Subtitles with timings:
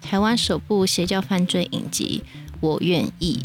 [0.00, 2.22] 台湾首部邪教犯罪影集
[2.60, 3.38] 《我愿意》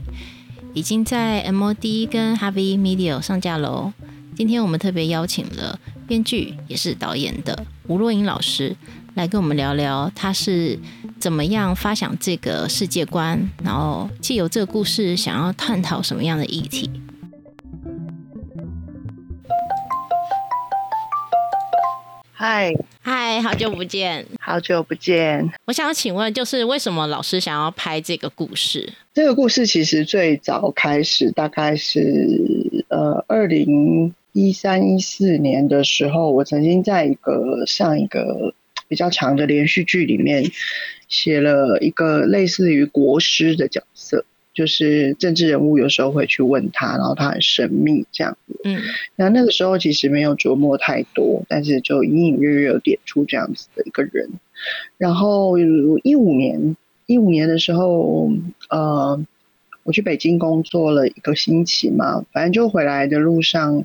[0.74, 3.92] 已经在 MOD 跟 Harvey Media 上架喽。
[4.34, 5.78] 今天我们特别邀请了
[6.08, 8.76] 编剧也是导演的吴若英老师
[9.16, 10.80] 来跟我们聊聊，他是
[11.20, 16.90] 怎么样发想这个世界观，然后借由这个故事想要探讨什么样的议题。
[22.45, 25.49] 嗨，嗨，好久不见，好久不见。
[25.63, 28.91] 我想请问，就是为什么老师想要拍这个故事？
[29.13, 32.03] 这个故事其实最早开始，大概是
[32.89, 38.53] 呃二零一三一四年的时候，我曾经在一个上一个
[38.89, 40.43] 比较长的连续剧里面
[41.07, 44.25] 写了一个类似于国师的角色。
[44.53, 48.59] 就是政治人物有时候会去问他，然后他很神秘这样子。
[48.63, 48.79] 嗯，
[49.16, 54.29] 那那个时候其实没有琢磨太多，但是就隐隐约约有点出这样子的一个人。
[54.99, 58.31] 然后一五年，一五年的时候，
[58.70, 59.20] 呃，
[59.81, 63.84] 我去北京工作了一个星期嘛，反正就回来的路上，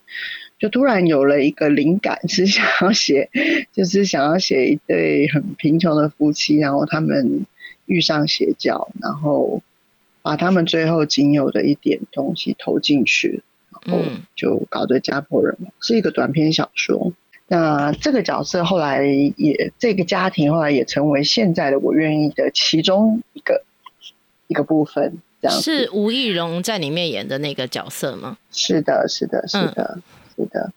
[0.58, 3.30] 就突然有了一个灵感，是想要写，
[3.72, 7.46] 就是想要写一对很贫穷的夫妻，然后他们
[7.86, 9.62] 遇上邪教，然后。
[10.28, 14.04] 把他们最后仅有的一点东西投进去，然后
[14.36, 17.14] 就搞得家破人亡，是一个短篇小说。
[17.46, 19.06] 那这个角色后来
[19.38, 23.64] 也，这个家庭后来也成为现在的我愿意的其中一个
[24.48, 25.16] 一个部分。
[25.40, 28.36] 这样是吴亦荣在里面演的那个角色吗？
[28.52, 29.98] 是的，是的，是的，
[30.36, 30.70] 是的。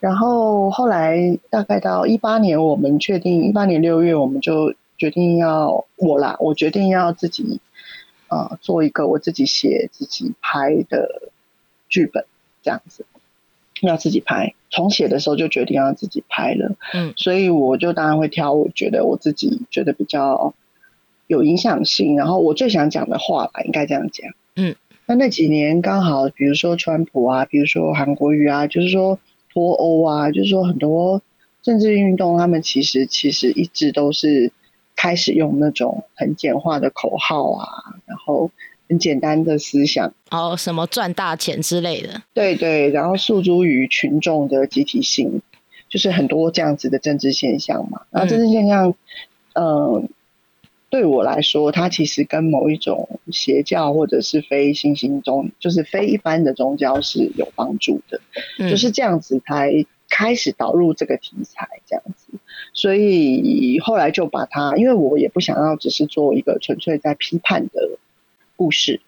[0.00, 7.60] 然后后来大概到一八年，我们确定一八年六月，我们就决定要我啦，我决定要自己。
[8.28, 11.30] 啊，做一个我自己写、自己拍的
[11.88, 12.24] 剧本，
[12.62, 13.04] 这样子
[13.80, 14.54] 要自己拍。
[14.70, 20.54] 从写的时候就决定要自己拍了，嗯，所以我就当然会挑我觉得我自己觉得比较
[21.26, 24.74] 有影响性，然后我最想讲的话吧，应该这样讲，嗯。
[25.06, 29.18] 那那几年刚好，比如说川普啊，比如说韩国瑜啊，就是说
[29.52, 31.20] 脱欧啊，就是说很多
[31.62, 34.52] 政治运动，他们其实其实一直都是。
[34.96, 37.66] 开始用那种很简化的口号啊，
[38.06, 38.50] 然后
[38.88, 45.42] 很简单的思想，哦，什么赚大钱之类的，对对，然后诉诸于群众的集体性，
[45.88, 48.02] 就是很多这样子的政治现象嘛。
[48.10, 48.94] 然后政治现象，
[49.54, 50.08] 嗯，
[50.90, 58.20] 对我来说，它其实跟某一种邪教或者是非新兴宗，就是非一般的宗教是有帮助的，
[58.70, 59.84] 就是这样子才。
[60.16, 62.38] 开始导入这个题材这样子，
[62.72, 67.98] 所以后来就把它，因为我也不想要只是做一个纯粹在批判的
[68.54, 69.00] 故事，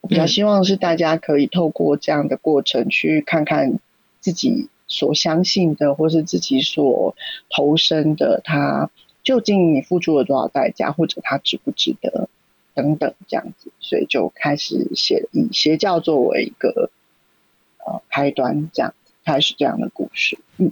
[0.00, 3.80] 我比较希望是大家可以透过这样的过程去看看
[4.20, 7.16] 自己所相信的，或是自己所
[7.50, 8.88] 投身的，他
[9.24, 12.28] 究竟你付出了多少代价，或者他值不值得
[12.72, 16.88] 等等这样子，所以就开始写以邪教作为一个
[17.84, 18.94] 呃开端这样。
[19.24, 20.70] 开始这样的故事，嗯，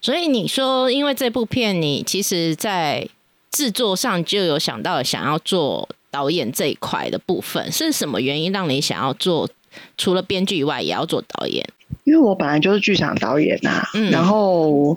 [0.00, 3.08] 所以你说，因为这部片，你其实在
[3.50, 9.48] 制作上就有想到想要做导演这一块的部分，是什么原因让你想要做？
[9.96, 11.64] 除了编剧以外，也要做导演？
[12.04, 14.96] 因为我本来就是剧场导演呐，然后，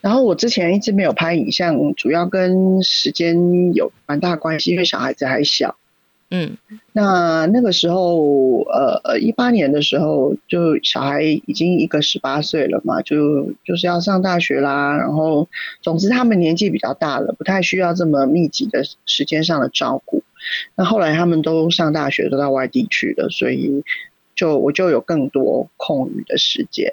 [0.00, 5.76] 然后我之前一直没有拍影像，主要跟时间有蛮大关系，因为小孩子还小。
[6.28, 6.56] 嗯，
[6.92, 14.96] 那那个时候，呃，一八年的时候，就小孩已经一个十八岁了嘛，就就是要上大学啦。
[14.96, 15.48] 然后，
[15.82, 20.24] 总之他们年纪比较大了，不太需要这么密集的时间上的照顾。
[20.74, 23.84] 那后来他们都上大学，都到外地去了，所以
[24.34, 26.92] 就我就有更多空余的时间。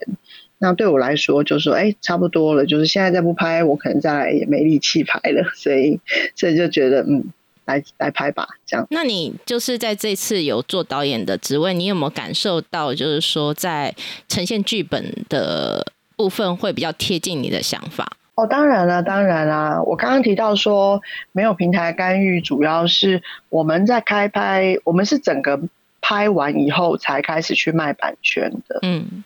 [0.59, 5.43] 那对我来说，就说哎，差不多了，就是现在再不拍，我可能再来也没力气拍了。
[5.55, 5.99] 所以，
[6.37, 7.33] 所以就觉得嗯。
[7.65, 8.85] 来来拍吧，这样。
[8.89, 13.93] 那你就是在这次有做导演的职位，你有没有感受到，就是说在
[14.27, 15.85] 呈现剧本的
[16.15, 18.11] 部分会比较贴近你的想法？
[18.35, 19.81] 哦，当然了，当然啦。
[19.83, 21.01] 我刚刚提到说
[21.31, 25.59] 没有平台干预，主要是我们在开拍，我们是整个
[26.01, 28.79] 拍完以后才开始去卖版权的。
[28.81, 29.23] 嗯。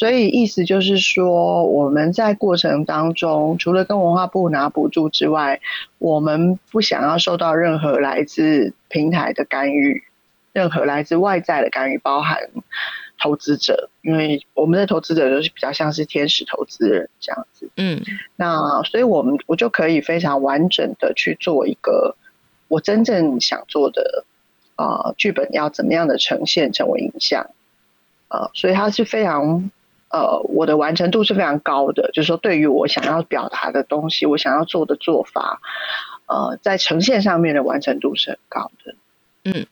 [0.00, 5.60] 所以意思就是说，我们在过程当中，除了跟文化部拿补助之外，
[5.98, 10.02] 我们不想要受到任何来自平台的干预，
[10.54, 12.48] 任何来自外在的干预，包含
[13.18, 17.68] 投资者，因为我们的投资者就是比较像是天使投资人这样子。
[17.76, 18.00] 嗯，
[18.36, 22.16] 那所以我们我就可以非常完整的去做一个
[22.68, 24.24] 我真正想做的
[24.76, 27.50] 啊剧本要怎么样的呈现成为影像
[28.28, 29.70] 啊，所以它是非常。
[30.10, 35.60] 呃，我的完成度是非常高的，就是说，对于我想要表达的东西，我想要做的做法，
[36.26, 38.94] 呃，在呈现上面的完成度是很高的。
[39.44, 39.64] 嗯，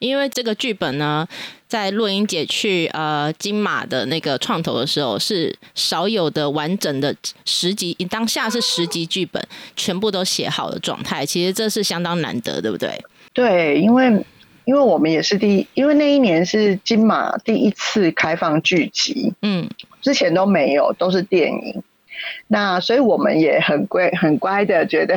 [0.00, 1.26] 因为这个剧本呢，
[1.66, 7.14] 在洛英姐去呃金马的那个创投的时候，是少有的完整的
[7.44, 9.42] 十集，当下是十集剧本，
[9.76, 11.24] 全部都写好的状态。
[11.24, 13.02] 其实这是相当难得，对不对？
[13.32, 14.24] 对，因为
[14.64, 19.68] 因为我们也是第一，因为那一年是金马第一次开放剧集，嗯，
[20.00, 21.82] 之前都没有，都是电影。
[22.46, 25.14] 那所以我们也很乖很乖的，觉得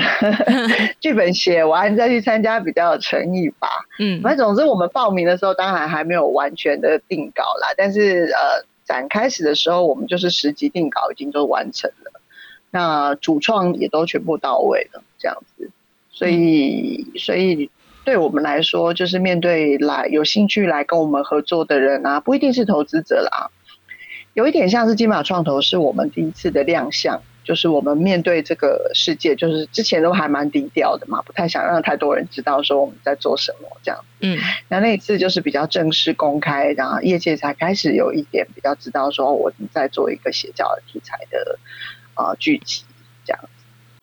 [0.99, 3.69] 剧本写完再去参加比较有诚意吧。
[3.99, 7.73] 嗯，反正总之我们报名的时候，当然还没有完全的定稿啦。
[7.77, 12.19] 但是呃，展开始的时候，我们就是十集定稿已经都完成了，
[12.71, 15.69] 那主创也都全部到位了，这样子。
[16.11, 17.69] 所以所以
[18.07, 23.51] 对我们来说，就是面对来有兴趣来跟我们合作的人啊，不一定是投资者啦。
[24.33, 34.01] 有一点像是金马创投，是我们第一次的亮相，就是我们面对这个世界，就是之前都还蛮低调的嘛，不太想让太多人知道说我们在做什么这样。
[34.21, 34.37] 嗯，
[34.69, 41.59] 那那一次就是比较正式公开，然后业界才开始有一点比较知道说我们在做一个邪教的题材的
[42.15, 42.85] 呃剧集
[43.25, 43.49] 这样。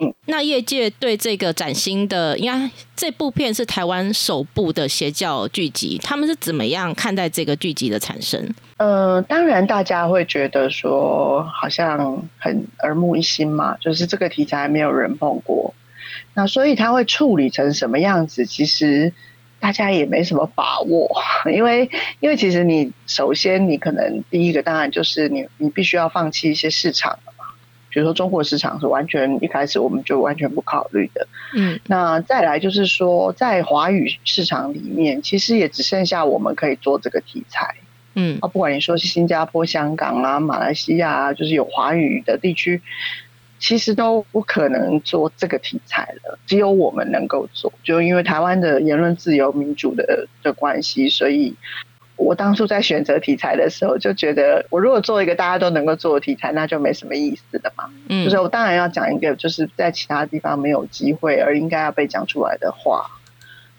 [0.00, 8.44] 嗯，那业界对这个崭新的，应该这部片是台湾首部的邪教剧集，他们是怎么样看待这个剧集的产生？
[8.78, 15.72] 呃，当然大家会觉得说好像很耳目一新嘛，就是这个题材没有人碰过，
[16.34, 19.12] 那所以他会处理成什么样子，其实
[19.60, 21.08] 大家也没什么把握，
[21.54, 21.88] 因为
[22.18, 27.20] 因为其实你首先你可能第一个当然就是你你必须要放弃一些市场。
[27.94, 37.76] 比如说中国市场是完全一开始我们就完全不考虑的，嗯，那再来就是说在华语市场里面，其实也只剩下我们可以做这个题材，
[38.14, 42.82] 嗯，啊，不管你说是新加坡、香港啊、马来西亚啊，就是有华语的地区，
[43.60, 51.54] 其实都不可能做这个题材了，只有我们能够做，就因为台湾的言论自由、民主的的关系，所以。
[52.16, 57.90] 我当初在选择题材的时候，就觉得我如果做一个大家都能够做的题材，那就没什么意思的嘛。
[58.08, 63.04] 嗯，就是我当然要讲一个，就是在其他地方没有机会而应该要被讲出来的话。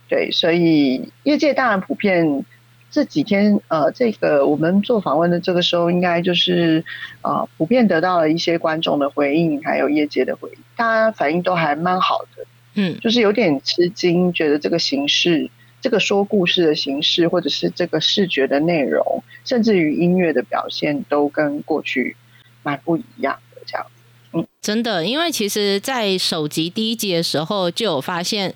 [0.09, 2.45] 对，所以业界当然普遍
[2.91, 6.83] 这几天，呃，这个我们做访问的这个时候，应该就是
[7.21, 12.45] 呃，普遍得到了一些观众的回应，还有业界的回应，大家反应都还蛮好的。
[12.75, 15.49] 嗯，就是有点吃惊，觉得这个形式。
[15.81, 22.15] 这个说故事的形式，或者是这个视觉的内容，甚至于音乐的表现，都跟过去
[22.63, 23.61] 蛮不一样的。
[23.65, 23.85] 这样，
[24.33, 28.53] 嗯，真的，因为其实，在首集第一集的时候就有发现，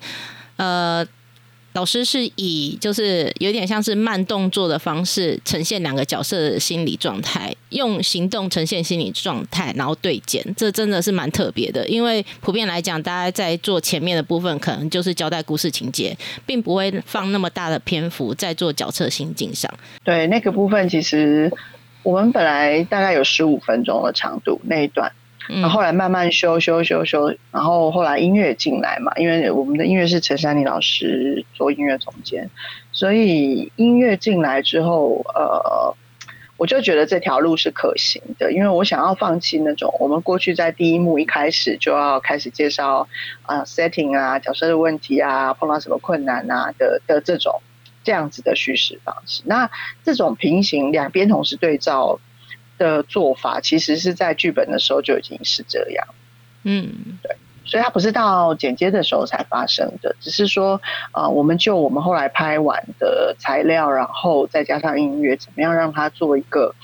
[0.56, 1.06] 呃。
[1.72, 11.86] 老师是以就是有点像是慢动作的方式呈现两个角色的心理状态，用行动呈现心理状态，然后对剪，这真的是蛮特别的。
[11.88, 19.72] 因为普遍来讲，大家在做前面的部分，可能就是交代故事情节，并不会放那么大的篇幅在做角色心境上。
[20.02, 21.52] 对那个部分，其实
[22.02, 25.12] 我们本来大概有十五分钟的长度那一段。
[25.60, 32.48] 然后后来慢慢修修修修，然后后来音乐进来嘛，因为我们的音乐是陈珊妮老师做音乐总监，
[32.92, 35.94] 所以音乐进来之后，呃，
[36.56, 43.08] 我就觉得这条路是可行的，因为我想要放弃那种我们过去在第一幕一开始就要开始介绍
[43.42, 47.60] 啊 setting 啊角色的问题啊碰到什么困难啊的的这种
[48.04, 49.70] 这样子的叙事方式，那
[50.04, 52.20] 这种平行两边同时对照。
[52.80, 56.08] 的做法其实是在剧本的时候就已经是这样，
[56.64, 60.80] 嗯，对，所以它不是到剪接的时候才发生的，只是说，
[61.12, 66.74] 啊，我们就我们后来拍完的材料，然后再加上音乐，怎么样让它做一个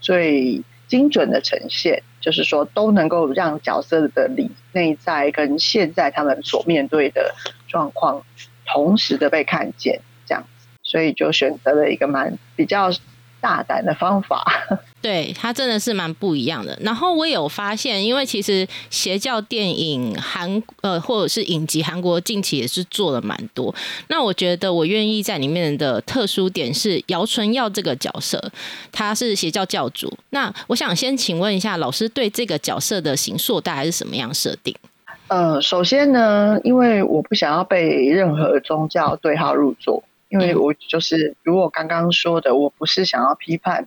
[0.00, 7.32] 最精准的呈现，就是说都能够让角色的里内在跟现在他们所面对的
[7.68, 8.24] 状况
[8.66, 12.90] 同时的被看见，这样子，所以就选择了一个蛮比较。
[13.38, 14.44] 大胆的方法，
[15.06, 16.76] 对它真的是蛮不一样的。
[16.82, 23.72] 然后我有发现，因为其实邪教电影韩呃或者是影集，韩国近期也是做了蛮多。
[24.08, 28.50] 那我觉得我愿意在里面的特殊点是姚纯耀这个角色，
[28.90, 30.12] 他是邪教教主。
[30.30, 34.74] 那我想先请问一下老师，对这个角色的形塑大概是什么样设定？
[35.28, 40.02] 呃，首先呢，因为我不想要被任何宗教对号入座。
[40.28, 43.86] 因为我就是如果刚刚说的，我不是想要批判，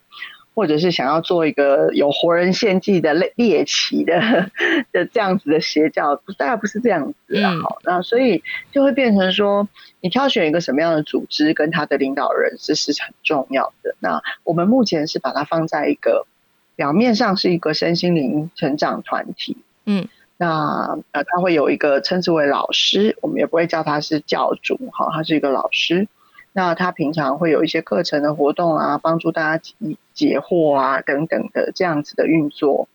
[0.59, 4.51] 或者是想要做一个有活人献祭的猎猎奇的
[4.91, 7.55] 的这样子的邪教，不大概不是这样子啊。
[7.63, 9.69] 好，那所以就会变成说，
[10.01, 13.95] 你挑选一个什么样的组织跟他的领导人，这是很重要的。
[14.01, 16.27] 那我们目前是把它放在一个
[16.75, 26.09] 表面上是一个身心灵成长团体，嗯，那呃，他会有一个称之为老师，我们也不会叫他是教主哈，他是一个老师。
[26.53, 32.87] 那他平常会有一些课程的活动啊，帮助大家解解惑啊等等的这样子的运作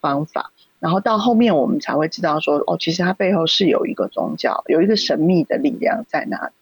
[0.00, 0.50] 方法。
[0.78, 6.52] 然后到后面我们才会知道说，哦，其实它背后是有一个宗教，有一个神秘的力量在那里。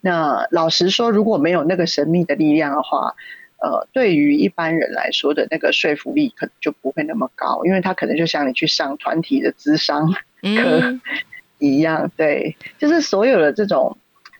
[0.00, 3.14] 那老实说，如果没有那个神秘的力量的话，
[3.56, 11.00] 呃，对于一般人来说的那个说服力可能就不会那么高，因为他可能就像你去上团体的智商课
[11.58, 13.96] 一样，对，就是所有的这种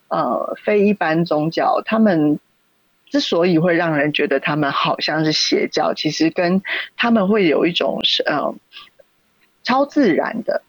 [0.08, 2.40] 呃非一般宗教，他们
[3.06, 6.62] 之所以会让人觉得他们好像是邪教，其实跟
[6.96, 8.54] 他们会有一种呃
[9.62, 10.62] 超自然的。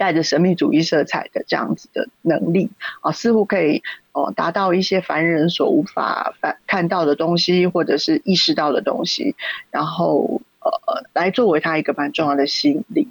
[0.00, 9.34] 带着神秘主义色彩的这样子的能力啊，似乎可以哦达到一些凡人所无法看看到的东西，或者是意识到的东西，
[9.72, 13.08] 然后呃来作为他一个蛮重要的吸引力。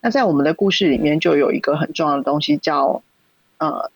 [0.00, 3.02] 那在我们的故事里面，就有一个很重要的东西叫
[3.58, 3.90] 呃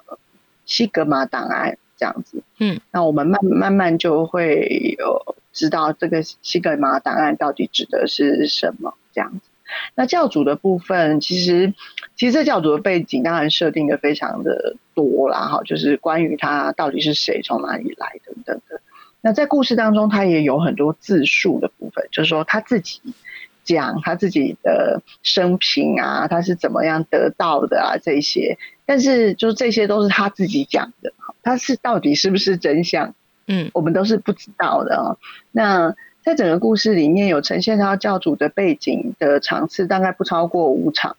[0.73, 2.43] 西格玛档案这样子。
[2.59, 9.51] 嗯，那我们慢慢慢就会有知道这个西格玛档案到底指的是什么这样子。
[9.95, 11.75] 那教主的部分，其实
[12.17, 18.81] 其实这教主的背景当然设定的非常的多啦，哈，就是关于他到底是谁，从哪里来等等的。
[19.21, 23.01] 那在故事当中，他也有很多自述的部分，就是说他自己
[23.65, 33.15] 讲他自己的生平啊，他是怎么样得到的啊这些，但是就是这些都是他自己讲的，他是到底是不是真相？
[33.47, 35.17] 嗯，我们都是不知道的啊。
[35.51, 41.17] 那在整个故事里面有呈现他教主的背景的场次大概不超过五场，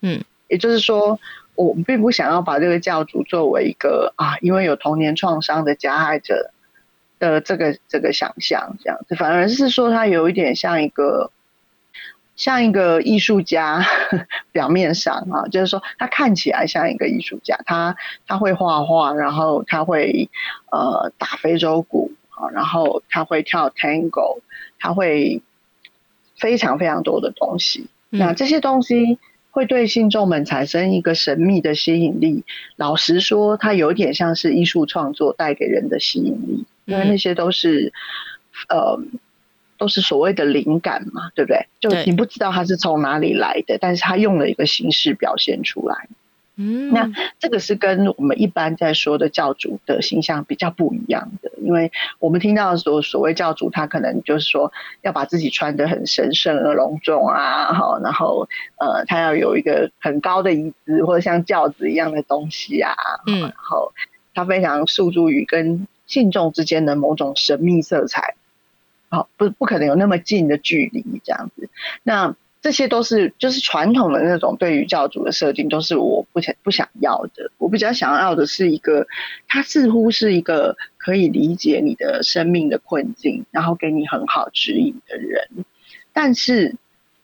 [0.00, 1.18] 嗯，也就是说，
[1.56, 6.52] 我们并不想要把这个教主作为一个啊，因为有童年创伤的加害者
[7.18, 11.32] 的这个这个想象这样子，反而是说他有一点像一个
[12.36, 13.84] 像一个艺术家，
[14.52, 20.28] 表面上啊，就是说他看起来像一个艺术家，他他会画画，然后他会
[20.70, 22.12] 呃打非洲鼓。
[22.36, 24.40] 啊，然后他会跳 Tango，
[24.80, 25.40] 他会
[26.36, 27.86] 非常非常多的东西。
[28.10, 29.20] 那这些东西
[29.52, 32.42] 会对信众们产生一个神秘的吸引力。
[32.74, 37.92] 老实说，它有点像是艺术创作带给人的吸引力，因为那些都是
[38.68, 38.98] 呃
[39.78, 41.66] 都是所谓的灵感嘛，对不对？
[41.80, 46.08] 就你不知道它是从哪里来的，但是他用了一个形式表现出来。
[46.56, 51.90] 嗯，那这个是跟我们一般在说的教主的形象比较不一样的，因为
[52.20, 62.94] 我们听到的所所谓教主，他可能就是说要把自己穿得很神圣而隆重啊，哈，然后呃，他要有一个很高的椅子或者像轿子一样的东西啊，
[63.26, 63.92] 嗯，然后
[64.32, 68.36] 他非常诉诸于跟信众之间的某种神秘色彩，
[69.14, 71.70] 好，不不可能有那么近的距离这样子，
[72.02, 72.34] 那。
[72.64, 77.50] 这些都是就是传统的那种对于教主的设定，都是我不想不想要的。
[77.58, 79.06] 我比较想要的是一个，
[79.46, 85.46] 他似乎是一个可以理解你的生命的困境，然后给你很好指引的人。
[86.14, 86.76] 但是，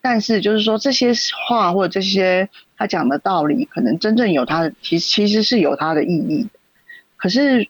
[0.03, 1.15] 但是就是说这些
[1.49, 6.51] 话或者这些他讲的道理，可能真正有他的，其其实是有他的意义的。
[7.17, 7.67] 可是，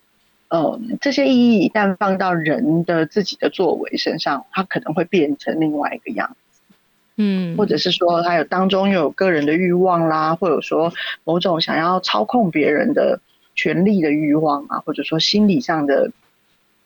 [0.51, 6.61] 呃，这些意义一旦放到人的自己的作为身上，它可能会变成另外一个样子。
[7.23, 10.93] 嗯，或者是说，他有当中又有个人的欲望啦，或者说
[11.23, 13.21] 某种想要操控别人的
[13.55, 16.13] 权利的欲望啊，或者说心理上的，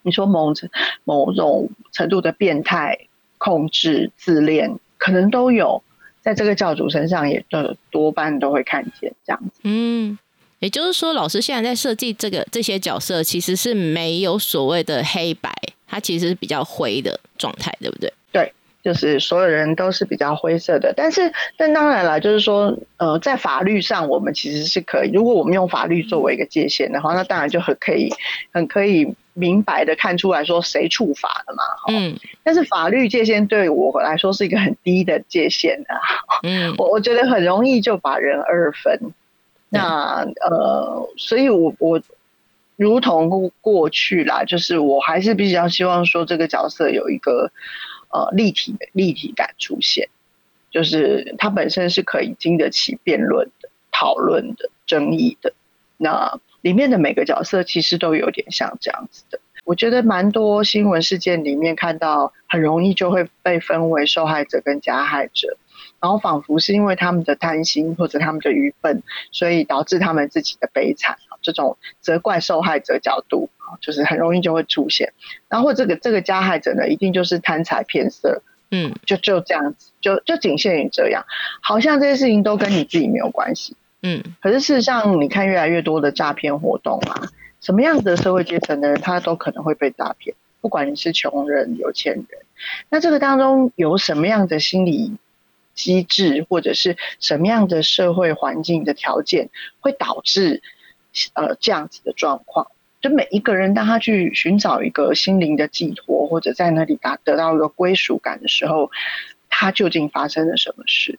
[0.03, 0.69] 你说某程
[1.05, 3.07] 某种程度的变态、
[3.39, 5.85] 控制、自恋，可能都有
[6.21, 9.61] 在这个教主身上，也都多半都会看见这样子。
[9.63, 10.19] 嗯，
[10.65, 15.53] 也就是说，老师现在在设计这个这些角色，其实是没有所谓的黑白，
[15.87, 18.11] 它其实是比较灰的状态，对不对？
[18.33, 18.51] 对。
[18.83, 28.11] 就是所有人都是比较灰色的，但是，但当然了，就是说，呃，在法律上，我们其实是可以，如果我们用法律作为一个界限的话，那当然就很可以，
[28.53, 31.63] 很可以明白的看出来说谁触法的嘛。
[31.89, 32.19] 嗯。
[32.43, 35.97] 但是法律界限对我来说是一个很低的界限啊。
[36.43, 36.75] 嗯。
[36.79, 39.13] 我我觉得很容易就把人二分。
[39.75, 42.01] 那呃，所以我我
[42.77, 47.51] 如同过去啦，就是我还是比较希望说这个角色有一个。
[48.17, 50.09] 呃，立体的立体感出现，
[50.71, 55.53] 就是他本身是可以经得起辩论的、讨论的、争议的。
[55.97, 59.41] 那里面的每个角色其实都有点像这样子的。
[59.65, 65.57] 我觉得蛮多新闻事件里面看到，很容易就会被分为受害者跟加害者。
[66.05, 75.15] 然后仿佛是因为他们的贪心或者他们的愚笨，所以导致他们自己的悲惨这种责怪受害者角度啊，就是很容易就会出现。
[75.49, 81.25] 然后这个这个加害者呢，一定就是贪财骗色嗯，就就这样子，就就仅限于这样，
[81.63, 83.75] 好像这些事情都跟你自己没有关系。
[84.03, 87.31] 嗯，可是事实上，你看越来越多的诈骗活动啊，
[87.63, 92.27] 什么样的社会阶层的人，他都可能会被诈骗，不管你是穷人、有钱人。
[92.91, 95.17] 那这个当中有什么样的心理
[95.75, 99.51] 机制，或者是什么样的社会环境的条件，
[99.81, 100.63] 会导致
[101.35, 102.69] 呃这样子的状况？
[103.01, 108.91] 就每一个人，当他去寻找一个心灵的寄托，或者在那里达得到一个归属感的时候，
[109.51, 111.19] 他究竟发生了什么事？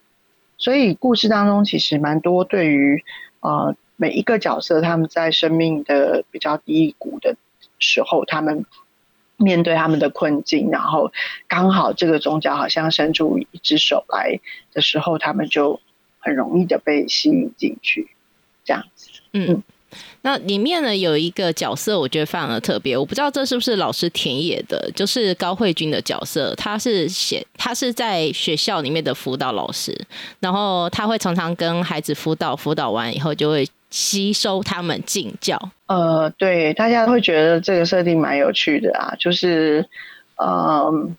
[0.57, 3.03] 所以故事当中其实蛮多对于
[3.41, 7.35] 呃每一个角色他们在生命的比较低谷的
[7.77, 8.65] 时候，他们
[9.37, 11.11] 面对他们的困境，然后
[11.47, 14.39] 刚好这个宗教好像伸出一只手来
[14.73, 15.79] 的时候，他们就
[16.19, 18.07] 很容易的被吸引进去，
[18.63, 19.09] 这样子。
[19.33, 19.63] 嗯。
[20.23, 29.97] 那里面呢有一个角色，我觉得非常的特别，我不知道这是不是老师田野的，就是高慧君的角色，他是写他是在学校里面的辅导老师，
[30.41, 33.65] 然后他会常常跟孩子辅导，辅导完以后就会
[33.95, 35.57] 吸收他们进教。
[35.87, 39.87] 呃，对，大家会觉得这个设定蛮有趣的啊，就是
[40.35, 41.15] 嗯。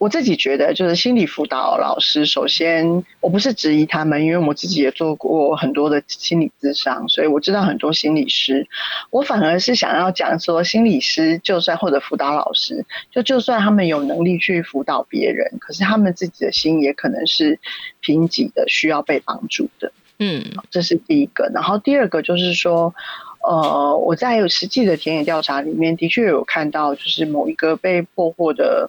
[0.00, 8.66] 我自己觉得，就是心理辅导老师，首先我不是质疑他们，因为我自己也做过很多的心理咨商，所以我知道很多心理师。
[9.10, 17.60] 我反而是想要讲说，心理师就算或者辅导老师，就就算他们有能力去辅导别人，可是他们自己的心也可能是
[18.00, 19.92] 贫瘠的，需要被帮助的。
[20.20, 21.50] 嗯，这是第一个。
[21.52, 22.94] 然后第二个就是说，
[23.42, 28.88] 呃，我在实际的田野调查里面，的确有看到，就是某一个被破获的。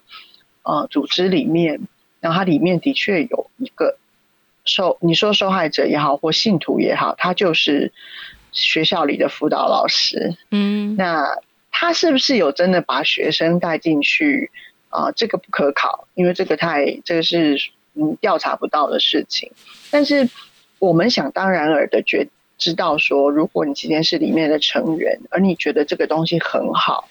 [0.63, 1.81] 呃，组织里面，
[2.19, 3.97] 然后它里面的确有一个
[4.63, 7.91] 受你说受害者也好，或信徒也好，他就是
[8.51, 10.37] 学校里的辅导老师。
[10.51, 11.25] 嗯，那
[11.71, 14.51] 他是不是有真的把学生带进去
[14.89, 15.11] 啊？
[15.13, 17.57] 这个不可考，因为这个太这个是
[17.95, 19.51] 嗯调查不到的事情。
[19.89, 20.29] 但是
[20.81, 27.07] 我们想当然尔的觉知道说，如果你今天是里面的成员，而你觉得这个东西很好，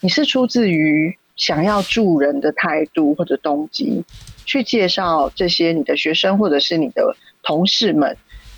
[0.00, 1.16] 你是出自于。
[1.38, 4.02] 想要助人的态度或者动机，
[4.44, 8.16] 去介绍这些你的学生或者是你的同事们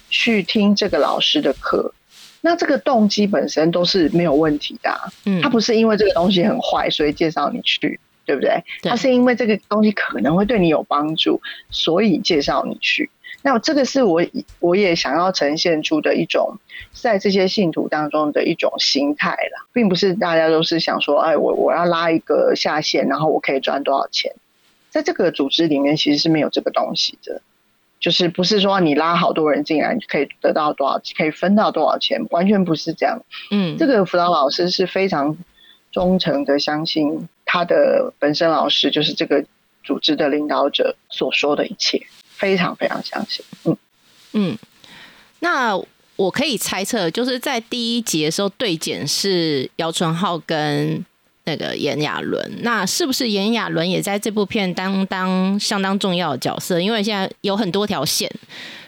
[0.09, 1.93] 去听这个老师的课，
[2.41, 4.91] 那这个动机本身都是没有问题的。
[5.27, 8.65] 嗯，他不是因为这个东西很坏，所以介绍你去，对不对？
[8.83, 13.11] 他是因为这个东西可能会对你有帮助，所以介绍你去。
[13.43, 14.23] 那这个是我
[14.59, 16.59] 我也想要呈现出的一种，
[16.93, 24.35] 在这些信徒当中的一种心态了，并不是大家都是想说，哎，我我要拉一个下线，然后我可以赚多少钱，
[24.91, 27.41] 在这个组织里面其实是没有这个东西的，
[27.99, 33.25] 就是不是说你拉好多人进来可以得到多少，可以分到多少钱，完全不是这样。
[33.51, 35.39] 嗯，这个辅导老师是非常
[35.91, 39.45] 忠诚的相信他的本身老师就是这个
[39.83, 42.03] 组织的领导者所说的一切。
[42.41, 43.77] 非常非常相信，嗯
[44.33, 44.59] 嗯，
[45.41, 45.77] 那
[46.17, 51.05] 我可以猜测，就是在第一集的时候对检是姚纯浩跟
[51.45, 56.81] 那个炎亚纶，那是不是炎亚纶也在这部片当当相当重要的角色？
[56.81, 58.31] 因为现在有很多条线，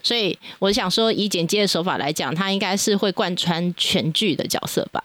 [0.02, 5.04] 所以我想说，以剪接的手法来讲，他应该是会贯穿全剧的角色吧？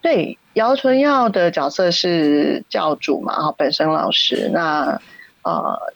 [0.00, 4.98] 对，姚纯耀的角色是教主嘛，哈，本身老师，那
[5.42, 5.92] 呃。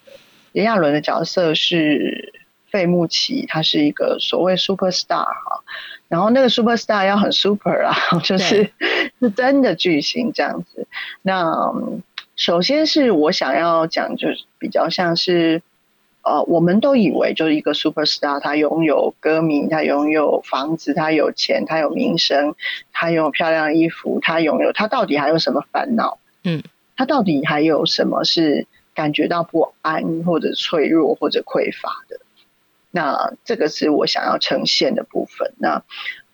[0.53, 2.33] 炎亚纶的角色是
[2.71, 5.63] 费穆奇，他是一个所谓 super star 哈，
[6.09, 8.71] 然后那个 super star 要很 super 啊，就是
[9.21, 10.87] 是真的巨星这样子。
[11.23, 11.73] 那
[12.37, 15.63] 首先是我想要讲，就是比较像是
[16.23, 22.55] 呃，我们都以为就是一个 super star，他拥有歌迷，他拥有房子，他有钱，他有名声，
[22.93, 26.19] 他拥有漂亮衣服，他拥有，他到底还有什么烦恼？
[26.45, 26.63] 嗯，
[26.97, 28.67] 他到底还有什么是？
[28.99, 32.19] 感觉到不安或者脆弱或者匮乏的，
[32.91, 35.53] 那这个是我想要呈现的部分。
[35.59, 35.85] 那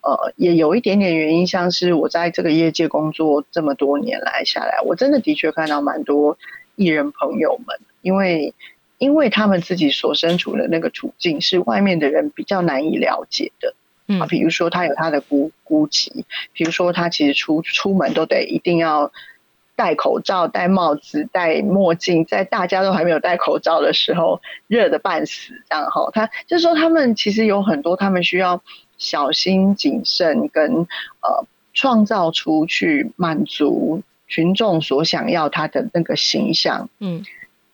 [0.01, 6.39] 呃，也有一点点原因，像是我在这个业界工作这么多年来下来，我真的的确看到蛮多
[6.75, 8.55] 艺人朋友们，因为
[8.97, 13.75] 因为他们自己所身处的那个处境是外面的人比较难以了解的。
[14.07, 19.11] 嗯，比如说他有他的孤孤寂，比如说他其实出出门都得一定要。
[19.75, 26.09] 戴口罩、戴帽子、戴墨镜，在大家都还没有戴口罩的时候，热的半死，这样哈。
[26.13, 28.63] 他就是说，他们其实有很多，他们需要
[28.97, 36.89] 小心谨慎，跟呃，创造出去满足群众所想要他的那个形象。
[36.99, 37.25] 嗯，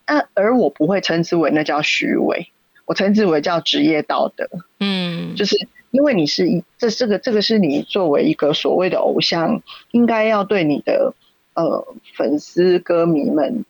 [0.07, 2.47] 那而我不会称之为那叫虚伪，
[2.85, 4.49] 我称之为叫职业道德。
[4.79, 9.61] 嗯，就是因为你是一这这个这个是你作为一个所谓的偶像，
[9.91, 11.13] 应该要对你的。
[11.53, 13.65] 呃，粉丝歌迷们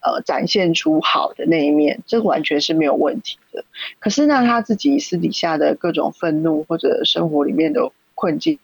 [0.00, 3.64] 呃展现出好的那一面，这完全是没有问题的。
[3.98, 8.58] 可是呢，他自己私底下的各种愤怒或者生活里面的困境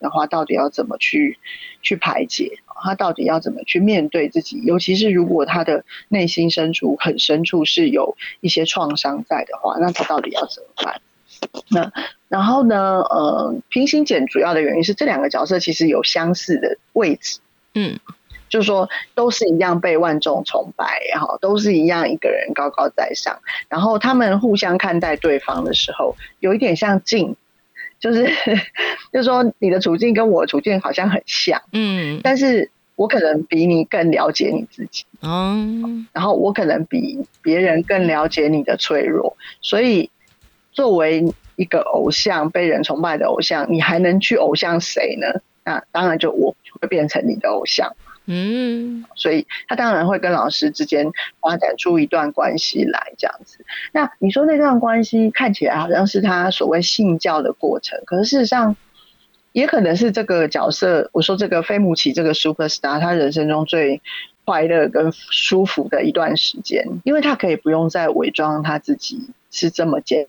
[0.00, 1.38] 的话，到底要怎么去
[1.82, 2.58] 去排解？
[2.82, 4.60] 他到底要怎么去面对自己？
[4.64, 11.00] 尤其是如果他的内心深处很深处是有一些创伤在的话，那他到底要怎么办？
[11.68, 11.92] 那
[12.28, 13.00] 然后呢？
[13.02, 17.40] 呃，平行剪主要的原因是这两个角色其实有相似的位置，
[17.76, 17.96] 嗯，
[18.48, 27.36] 就是说都是一样被万众崇拜，然后，都是一样一个人高高在上，然后他们互相看待对方的时候，有一点像镜，
[28.00, 28.24] 就是
[29.12, 40.10] 就是说你的处境跟我处境好像很像，嗯，但是我可能比你更了解你自己，嗯，然后我可能比别人更了解你的脆弱，所以。
[40.72, 41.24] 作为
[41.56, 45.40] 一个偶像，被人崇拜的偶像，你还能去偶像谁呢？
[45.66, 47.94] 那当然就我会变成你的偶像。
[48.24, 53.64] 嗯，所以他当然会跟老师之间发展出一段关系来，这样子。
[53.92, 58.76] 那你说那段关系看起来好像是他所谓信教的过程，可是事实上
[59.52, 64.00] 也可能是这个角色，我说这个飞木奇这个 super star，他人生中最
[64.44, 70.28] 快乐跟舒服的一段时间，因为他可以不用再伪装他自己是这么坚。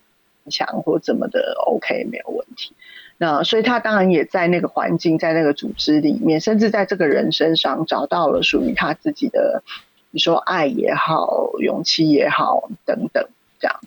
[0.50, 2.72] 强或怎么的，OK，没有问题。
[3.20, 9.64] 那所以他当然也在那个环境，在那个组织里面，甚至在这个人身上找到了属于他自己的，
[10.12, 13.28] 你说爱也好，勇气也好，等等
[13.58, 13.80] 这样。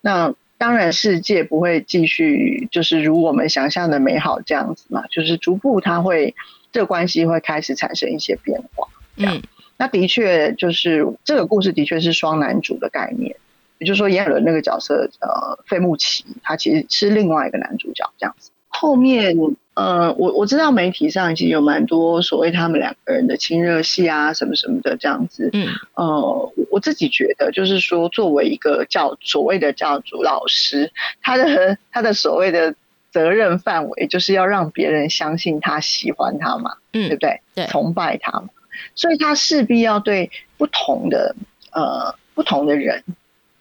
[0.00, 6.34] 那当然世界不会继续就是如我们想象的美好这样子嘛，就是逐步他会
[6.72, 8.88] 这个关系会开始产生一些变化。
[9.16, 9.42] 嗯，
[9.76, 13.36] 那的确就是这个故事的确是双男主的概念。
[13.78, 18.52] 也就是说，炎亚纶那个角色，呃，费穆奇，他其实是另外一个男主角这样子。
[18.80, 19.36] 后面，
[19.74, 25.48] 呃，我我知道媒体上已经有蛮多所谓他们两个人的亲热戏啊，什么什么的这样子。
[25.52, 32.74] 嗯，呃，我自己觉得，就是说，作为一个教所谓的教主老师，他的他的所谓的
[33.10, 37.40] 责任范围，就是要让别人相信他喜欢他嘛，嗯，对不对？
[37.54, 38.48] 对，崇拜他嘛，
[38.94, 41.34] 所以他势必要对不同的
[41.72, 43.02] 呃不同的人。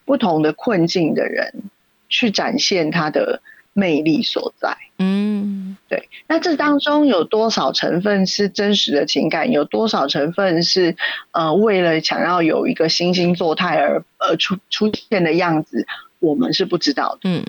[0.05, 1.63] 不同的困境的人，
[2.09, 3.41] 去展现他的
[3.73, 4.77] 魅力所在。
[4.99, 6.07] 嗯，对。
[6.27, 9.51] 那这当中有多少成分是真实的情感？
[9.51, 10.95] 有多少成分是
[11.31, 15.85] 呃为了想要有一个惺惺作态而而出出现的样子？
[16.19, 17.29] 我们是不知道的。
[17.29, 17.43] 嗯，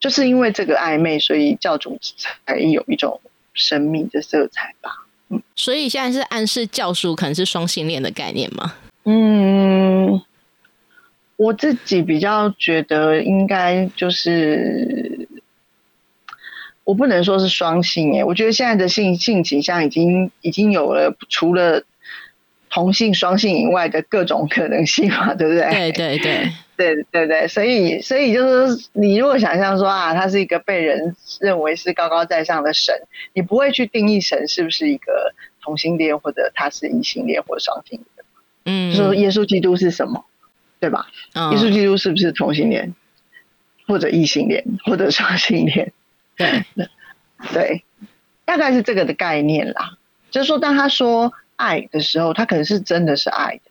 [0.00, 3.20] 就是因为这个暧昧，所以教主才有一种
[3.54, 4.90] 神秘的色彩吧。
[5.28, 8.74] 嗯，所以现在是暗示教书可能是双性恋的概念吗？
[9.04, 10.20] 嗯。
[11.38, 15.25] 我自己比较觉得应该就是，
[16.86, 21.82] 我不能说是双性诶，我觉得现在的性性倾向已经已经有了除了
[22.70, 25.68] 同性双性以外的各种可能性嘛，对不对？
[25.68, 32.94] 对对对 对对对，所以所以就是你如果想象说啊，他是一个被人认为是高高在上的神，
[33.32, 40.24] 你不会去定义神是不是一个同性恋或者他是异性恋或双性恋，嗯，说耶稣基督是什么？
[40.78, 41.08] 对吧？
[41.34, 42.94] 耶稣基督是不是同性恋，
[43.88, 45.92] 或者异性恋，或者双性恋？
[46.36, 46.64] 对，
[47.52, 47.84] 对，
[48.44, 49.98] 大概是这个的概念啦。
[50.30, 53.70] 就是说，当他说爱的时候，他可能是真的是爱的。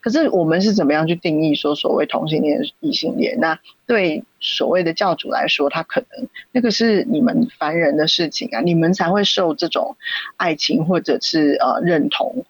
[0.00, 3.40] 可是我们是怎么样去定义说所谓同性恋、异性恋？
[3.40, 9.96] 那对所谓的教主来说，他可能那个是你们凡人的事情啊，你们才会受这种
[10.36, 12.44] 爱情或者是呃认同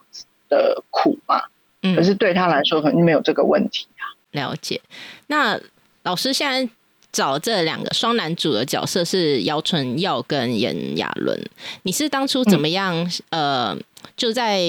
[0.49, 1.43] 的苦嘛。
[1.95, 4.03] 可是对他来说，肯定没有这个问题啊。
[4.33, 4.81] 了解。
[5.29, 5.61] 那
[6.03, 6.73] 老师现在
[7.15, 11.39] 找这两个双男主的角色是姚纯耀跟炎亚纶，
[11.85, 13.09] 你是当初怎么样？
[13.31, 13.77] 呃，
[14.17, 14.61] 就在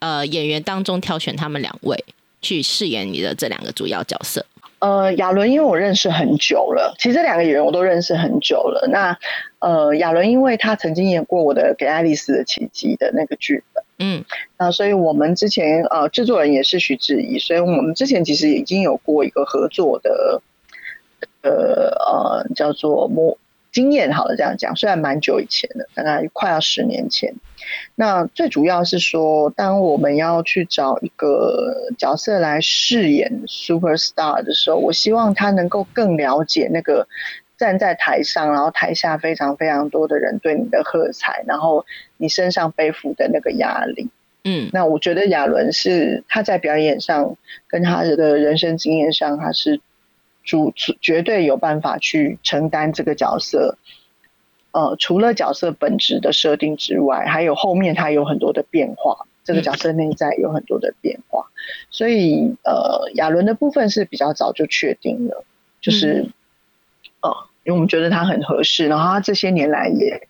[0.00, 2.04] 呃演员当中挑选他们两位
[2.42, 4.44] 去饰演你的这两个主要角色。
[4.80, 8.86] 呃，亚伦，因为我认识很久了，其实这两个演员我都认识很久了。
[8.92, 9.16] 那
[9.60, 14.22] 呃，亚伦，因为他曾经演过我的《给爱丽丝的奇迹》的那个剧本，嗯，
[14.58, 20.42] 那所以我们之前呃，制作人也是徐志怡，所以我们之前其实已经有过一个合作的，
[21.44, 23.38] 呃呃，叫做模
[23.70, 27.34] 经验，好了，这样讲，虽然蛮久以前的，大概快要十年前。
[27.94, 37.08] 那最主要是说，当我们要去找一个角色来饰演 super star 的时候，我希望他能够更了解那个
[37.56, 41.84] 站在台上，然后台下非常非常多的人对你的喝彩，然后
[42.16, 44.08] 你身上背负的那个压力。
[44.44, 49.80] 嗯，那我觉得亚伦是他在表演上跟他的人生经验上，他是
[50.44, 53.76] 主绝对有办法去承担这个角色。
[54.72, 59.26] 呃，除了角色本质的设定之外，还有后面它有很多的变化。
[59.46, 61.44] 这个角色内在有很多的变化，
[61.90, 65.44] 所以呃，亚伦的部分是比较早就确定了，
[65.82, 66.30] 就是
[67.20, 67.30] 呃，
[67.62, 70.26] 因为我们觉得他很合适，然后他这些年来也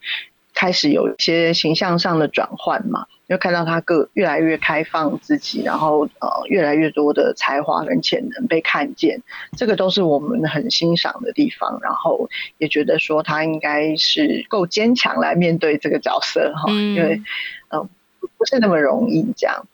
[0.52, 3.06] 开始有一些形象上的转换嘛。
[3.26, 9.22] 就看到他个越来越开放自己，然后呃越来越多的才华跟潜能被看见，
[9.56, 11.78] 这个都是我们很欣赏的地方。
[11.82, 17.22] 然后也觉得说他应该是够坚强来面对这个角色哈，因为
[17.68, 17.88] 呃
[18.36, 19.66] 不是那么容易这样。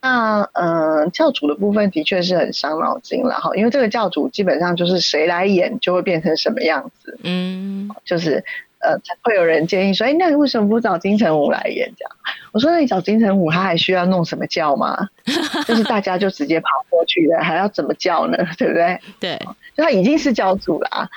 [0.00, 8.44] 那呃教主的部分的确是很伤脑筋了哈，因为这个教主基本上就是谁来演就会变成什么样子，嗯，就是。
[8.82, 11.92] 呃，会有人建议说，哎，那你为什么不找金城武来演？
[11.96, 12.12] 这样，
[12.50, 15.08] 我说，那你找金城武，他还需要弄什么叫吗？
[15.66, 18.36] 就是大家就直接跑过去了，还要怎么叫呢？
[18.58, 19.00] 对不对？
[19.20, 19.38] 对，
[19.76, 21.08] 就他已经是教主了啊，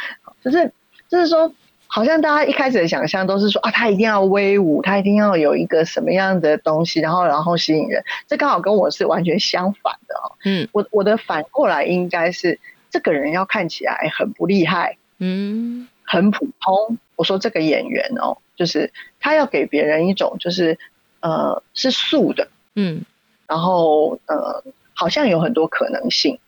[0.44, 0.72] 就是
[1.10, 1.52] 就是说，
[1.88, 8.04] 好像大家一开始的想象都是说啊，他一定要威武，他一定要有一个什么样的东西，然后然后吸引人。
[8.28, 10.38] 这刚好跟我是完全相反的哦。
[10.46, 12.60] 嗯，我我的反过来应该是，
[12.92, 14.98] 这个人要看起来很不厉害。
[15.18, 15.88] 嗯。
[16.08, 20.78] 很普通，我说这个演员哦，就是他要给别人一种就是
[21.22, 23.04] 呃是素的，嗯，
[23.48, 26.40] 然后呃好像有很多可能性，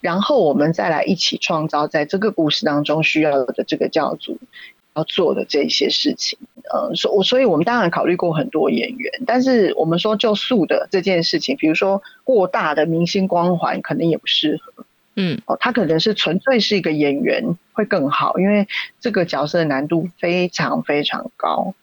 [0.00, 4.38] 然后我们再来一起创造在这个故事当中需要的这个教主
[4.94, 6.38] 要做的这些事情，
[6.72, 14.84] 呃，所我所以我们当然考虑过很多演员，但是我们说就素的这件事情，比如说过大的明星光环可能也不适合。
[15.20, 18.68] 嗯，哦，他可能是纯粹是一个演员会更好，因为
[19.00, 21.74] 这个角色的难度非常非常高。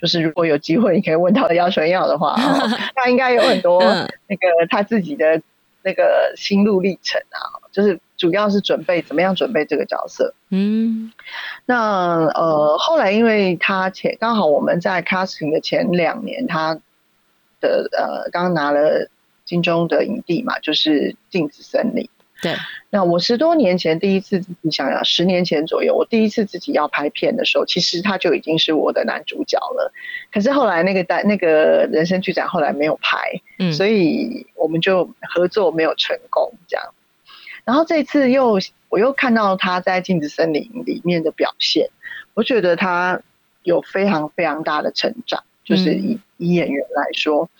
[0.00, 2.34] 就是如果有机会，你可以问到姚纯耀的话，
[2.96, 5.42] 他应该有很多那个他自己的
[5.82, 10.32] 那个心路历程啊，就是主要是准备怎么样准备这个角色。
[10.48, 11.12] 嗯，
[11.66, 16.80] 那呃后来因为他前刚好我们在 casting 的前两年，他
[17.60, 19.10] 的呃刚拿了
[19.44, 22.04] 金钟的影帝嘛，就是《镜子森林》。
[22.42, 22.54] 对，
[22.88, 29.92] 那我十多年前第一次自己想想，十年前左右，我第一次自己要拍片的时候，其实他就已经是我的男主角了。
[30.32, 33.18] 可是后来那个单那个人生剧展后来没有拍，
[33.58, 36.86] 嗯，所以我们就合作没有成功这样。
[37.64, 41.90] 然后这次又我又看到他在《镜子森林》里面的表现，
[42.32, 43.20] 我觉得他
[43.62, 47.50] 有非常非常大的成长，就是以以演员来说。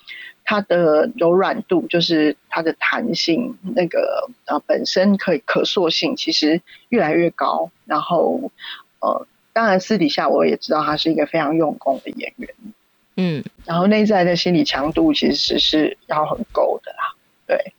[0.50, 7.70] 它的柔软度就是它的弹性，那个呃本身可以可塑性其实越来越高。
[7.84, 8.50] 然后
[8.98, 12.52] 呃，当然私底下我也知道他是一个非常用功的演员，
[13.14, 17.14] 嗯，然后内在的心理强度其实是要很够的啦。
[17.46, 17.72] 对，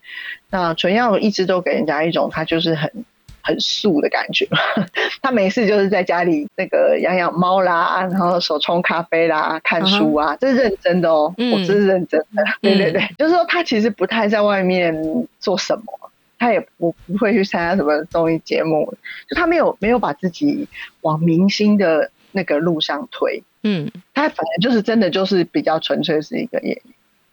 [0.49, 3.03] 那纯耀一直都给人家一种他就是很。
[3.43, 4.47] 很素的感觉，
[5.21, 14.93] 他没事就是在家里那个养养猫啦，然后手冲咖啡啦，看书啊，这是认真的哦，我这是认真的，对对对，就是说他其实不太在外面
[15.39, 18.93] 做什么，他也不不会去参加什么综艺节目，
[19.27, 20.67] 就他没有没有把自己
[21.01, 26.81] 往明星的那个路上推，嗯，他反正就是真的就是比较纯粹是一个演员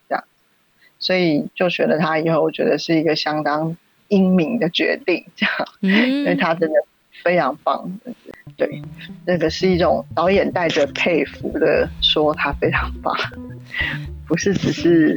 [0.09, 0.25] 这样，
[0.99, 3.77] 所以就选了他以后，我觉得是一个相当。
[4.09, 6.75] 英明的决定，这样，因为他真的
[7.23, 7.91] 非常棒，
[8.57, 8.83] 对，
[9.27, 13.15] 那个是一种导演带着佩服的说他非常棒，
[14.27, 15.17] 不是只是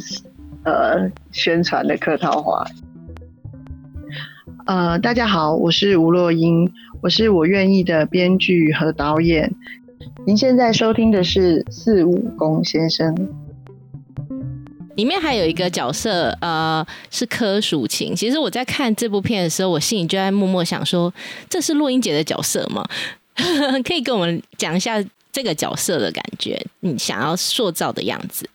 [0.63, 2.65] 呃宣传的客套话。
[4.65, 9.51] 呃，大家好，我是吴若英，我是我愿意的编剧和导演。
[10.25, 13.15] 您现在收听的是四五公先生。
[15.01, 18.15] 里面还有一个角色，呃，是柯淑琴。
[18.15, 21.11] 其实我在看这部片的时候，我心里就在默默想说，
[21.49, 22.87] 这是洛英姐的角色吗？
[23.83, 28.47] 可以跟我们讲一下这个角色的感觉，你想要塑造的样子。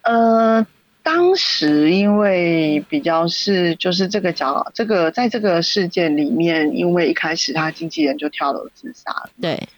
[0.00, 0.66] 呃，
[1.02, 9.28] 当时因为比较是就是这个角，这个在这个事件里面，因为一开始他经纪人就跳楼自杀了。
[9.38, 9.68] 对。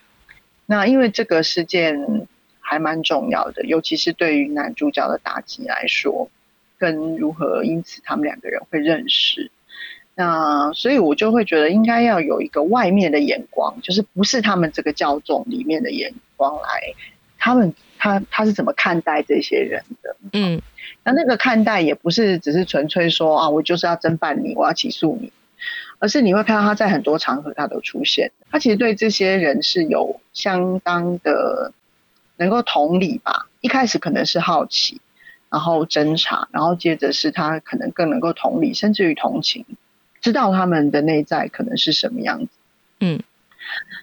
[0.67, 2.29] 那因为这个事件。
[2.73, 6.31] 还蛮重要的，尤其是对于男主角的打击来说，
[6.79, 9.51] 跟如何因此他们两个人会认识，
[10.15, 16.95] 那所以我就会觉得应该要有一个外面的眼光，就是不是他们这个教众里面的眼光来，
[17.39, 20.17] 他们他他是怎么看待这些人的？
[20.33, 20.63] 嗯，
[21.05, 25.31] 那那个看待也不是只是纯粹说啊，我就是要侦办你，我要起诉你，
[25.99, 31.73] 而是你会看到他在很多场合他都出现，他其实对这些人是有相当的。
[32.43, 35.01] 能够同理吧，一开始可能是好奇，
[35.49, 39.65] 然后侦查，然后接着是他可能更能够同理，甚至于同情，
[40.21, 42.49] 知道他们的内在可能是什么样子。
[42.99, 43.23] 嗯，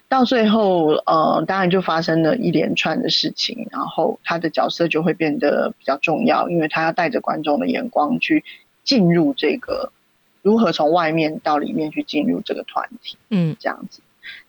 [0.08, 8.42] 到最后，呃，当然就发生了一连串的事情，然后他的角色就会变得比较重要，因为他要带着观众的眼光去
[8.84, 9.92] 进入这个，
[10.40, 14.00] 如何从外面到里面去进入这个团体，嗯，这样子。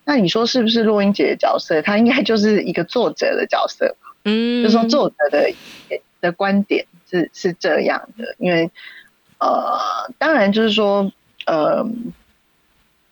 [0.03, 1.81] 那你说是不是洛英姐的角色？
[1.81, 4.15] 她应该就是一个作者的角色吧？
[4.23, 5.53] 嗯，就是说作者的
[6.19, 8.69] 的观点是是这样的，因为
[9.39, 11.11] 呃，当然就是说，
[11.45, 11.85] 呃，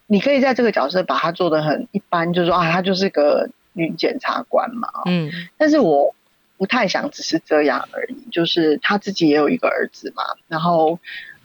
[0.08, 6.14] 你可以在这个角色把它做的很一般，就是说啊，她就是个女检察官嘛，嗯但是我
[6.58, 11.00] 不太想只是这样而已，就是她自己也有一个儿子嘛，然后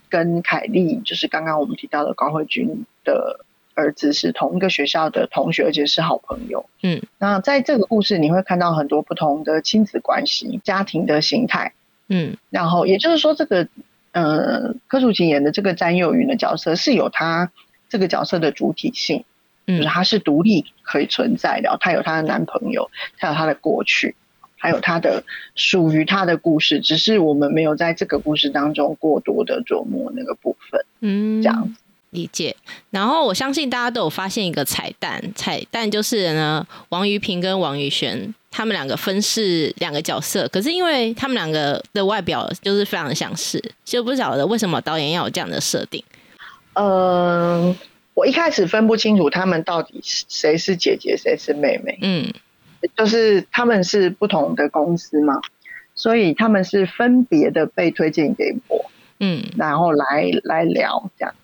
[0.09, 3.41] 跟凯莉，就是刚刚我们提到的高慧君的
[3.75, 6.65] 儿子是同一个学校的同学，而且是好朋友。
[6.83, 11.73] 嗯，那在这个故事你会看到很多不同的亲子关系、家庭的形态，
[12.09, 13.69] 嗯然后也就是说，这个
[14.13, 17.51] 呃柯淑琴演的这个詹幼云的角色是有她
[17.89, 19.25] 这个角色的主体性，
[19.67, 24.15] 就是嗯她是独立可以存在的，她有她的男朋友，她有她的过去。
[24.57, 25.23] 还有他的
[25.55, 31.81] 属于他的故事，只是我们没有在这个故事当中过多的琢磨那个部分，嗯，这样子。
[32.15, 32.57] 理解。
[32.91, 46.03] 然后我相信大家都有发现一个彩蛋，彩蛋就是呢，王于平跟王宇轩他们两个分饰两个角色，可是因为他们两个的外表就是非常的相似，就不晓得为什么导演要有这样的设定。
[46.75, 47.77] 嗯，
[48.15, 51.99] 我一开始分不清楚他们到底是谁是姐姐，谁是妹妹。
[52.01, 52.33] 嗯
[52.95, 55.41] 就是他们是不同的公司嘛，
[55.95, 61.35] 所以他们是分别的被推荐给我，嗯然后来来聊这样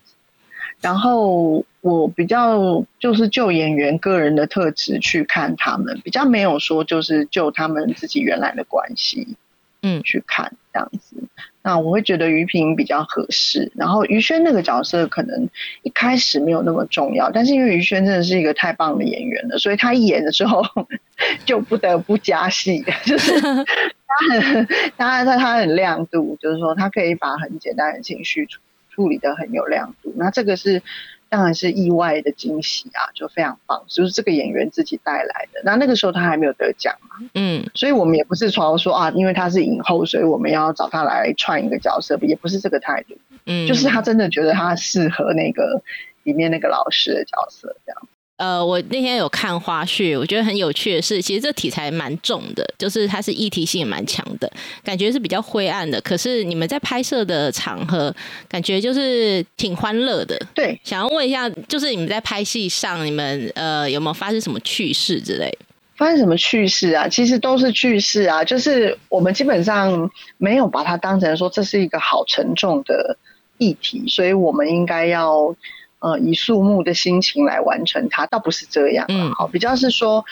[0.81, 9.35] 然后我比较就是就演员个人的特质去看他们，比较没有说就是就他们自己原来的关系
[9.81, 11.15] 嗯去看这样子。
[11.63, 15.47] 那我会觉得于平比较合适，然后于轩那个角色可能
[15.83, 20.63] 一开始没有那么重要，但是因为于轩真的是一个太棒的演员了，所以他一演的时候
[21.45, 24.67] 就不得不加戏，就是 他很
[24.97, 28.59] 他他他很亮度，就是说他可以把很简单的情绪处
[28.91, 30.83] 处理的很有亮度，那这个是
[31.29, 35.61] 当然是意外的惊喜啊，就非常棒，就是这个演员自己带来的。
[35.63, 45.81] 那那个时候他还没有得奖嘛，嗯所以我们也不是说说啊，因为他是影后，所以我们要找他来串一个角色，也不是这个态度，嗯，就是他真的觉得他适合那个
[46.23, 48.07] 里面那个老师的角色，这样。
[48.41, 54.51] 呃，我那天有看花絮，我觉得很有趣的是，其实这题材蛮重的，就是它是议题性也蛮强的，
[54.83, 56.01] 感觉是比较灰暗的。
[56.01, 58.11] 可是你们在拍摄的场合，
[58.49, 60.35] 感觉就是挺欢乐的。
[60.55, 65.55] 对，想要问一下，就是你们在拍戏上，你们呃有没有发生什么趣事之类？
[65.95, 67.07] 发生什么趣事啊？
[67.07, 73.15] 其实都是趣事啊，就是我们基本上没有把它当成说这是一个好沉重的
[73.59, 75.55] 议题，所以我们应该要
[76.01, 80.25] 呃以肃穆的心情来完成它，倒不是这样啊嗯好，比较是说。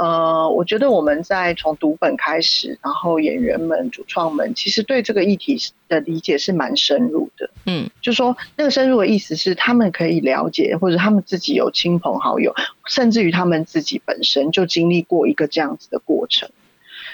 [0.00, 7.50] 呃，我觉得我们在从读本开始，然后演员们、主创们其实对这个议题的理解是蛮深入的。
[7.66, 12.54] 嗯就说那个深入的意思是，他们可以了解，或者他们自己有亲朋好友，
[12.86, 16.48] 甚至于他们自己本身就经历过一个这样子的过程，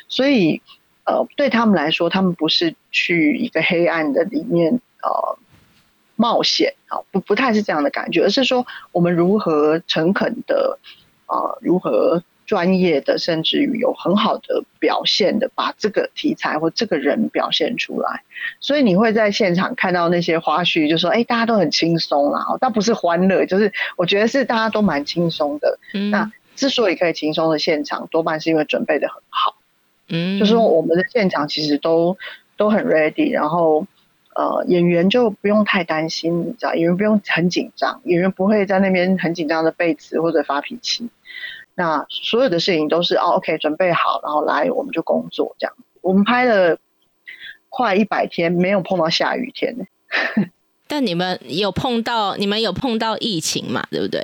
[0.09, 0.61] 所以
[1.07, 5.39] 呃，对他们来说，他们不是去一个黑暗的里面呃
[6.17, 10.79] 冒险啊，不不太是这样的感觉，而是说我们如何诚恳的
[11.27, 18.23] 呃，如何专业的，甚至于有很好的表现的，把这个题材或这个人表现出来。
[18.61, 25.79] 所以你会在现场看到那些花絮，就说：“哎，大家都很轻松啦，倒不是欢乐，就是我觉得是大家都蛮轻松的。
[25.95, 29.57] 嗯，那之所以可以轻松的现场，多半是因为准备的很好。
[30.09, 32.19] 嗯就是说我们的现场其实都
[32.59, 33.87] 都很 ready，然后
[34.35, 41.09] 呃演员就不用太担心，你知道，演员不用很紧张，演员不会在那边很紧张的背词或者发脾气。
[41.77, 45.75] 那所有的事情都是哦 OK 准备好，然后来我们就工作这样。
[46.03, 46.79] 我们拍了
[47.69, 49.75] 快一百天，没有碰到下雨天。
[50.87, 53.85] 但你们有碰到，你们有碰到疫情嘛？
[53.91, 54.23] 对不对？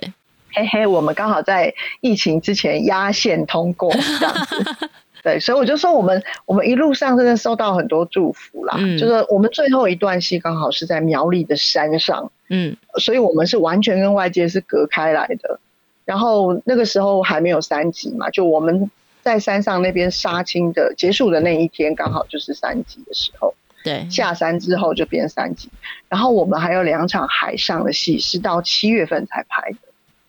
[0.52, 4.64] 嘿嘿，我们刚好在疫情之前压线通过这样子。
[5.22, 8.74] 对，所以我就说我们我们一路上真的收到很多祝福啦。
[8.78, 15.60] 嗯就是我们最后一段戏刚好是在苗栗的山上，嗯所以我们是完全跟外界是隔开来的。
[16.04, 18.90] 然后那个时候还没有三级嘛，就我们
[19.22, 23.54] 在山上那边杀青的结束的那一天，刚好就是三级的时候。
[23.82, 25.70] 对，下山之后就变三级，
[26.08, 29.78] 然后我们还有两场海上的戏是到七月份才拍的。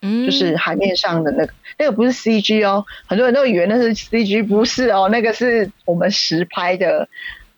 [0.02, 7.08] 嗯就是海面上的那个，那个不是 CG 哦，很多人都以为那是 CG，不是哦，那个是我们实拍的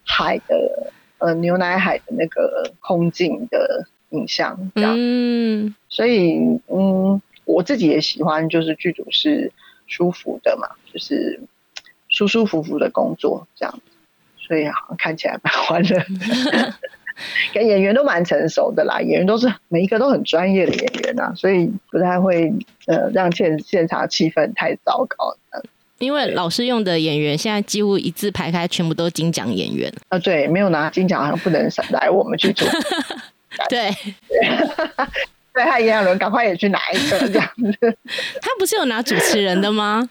[0.04, 6.36] 海的呃牛奶海的那个空镜的影像，这样，嗯所以
[6.68, 9.50] 嗯，我自己也喜欢，就是剧组是
[9.86, 11.40] 舒服的嘛，就是
[12.08, 13.92] 舒舒服服的工作这样子，
[14.46, 16.04] 所以好像看起来蛮欢乐。
[16.52, 16.74] 跟
[17.54, 22.52] 演员都蛮成熟的啦，演员都是每一个都很专业的演员啊，所以不太会
[22.86, 25.36] 呃让现现场气氛太糟糕。
[25.98, 30.18] 因为老师用的演员现在几乎一字排开，全部都金奖演员啊。
[30.18, 32.68] 对，没有拿金奖好像不能来我们去做。
[33.70, 33.90] 对，
[35.54, 37.96] 对，他炎亚纶赶快也去拿一个这样子。
[38.42, 40.06] 他不是有拿主持人的吗？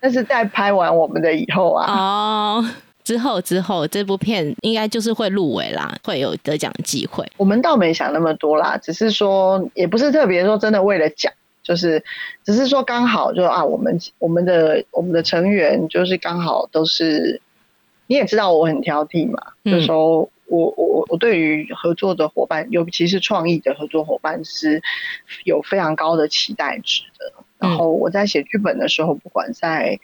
[0.00, 1.86] 但是在拍完我们的以后啊。
[1.90, 2.70] 哦。
[3.04, 7.26] 之后之后，这部片应该就是会入围啦，会有得奖的机会。
[7.36, 11.32] 我们倒没想那么多啦，只是说，也不是特别说真的为了奖，
[11.62, 12.04] 就是
[12.44, 17.40] 只是说刚好就啊，我们我们的我们的成员就是刚好都是，
[18.06, 24.82] 你也知道我很挑剔嘛，就说我我我对于合作的伙伴，尤其是创意的合作伙伴是
[25.44, 27.32] 有非常高的期待值的。
[27.58, 29.98] 然后我在写剧本的时候，不管在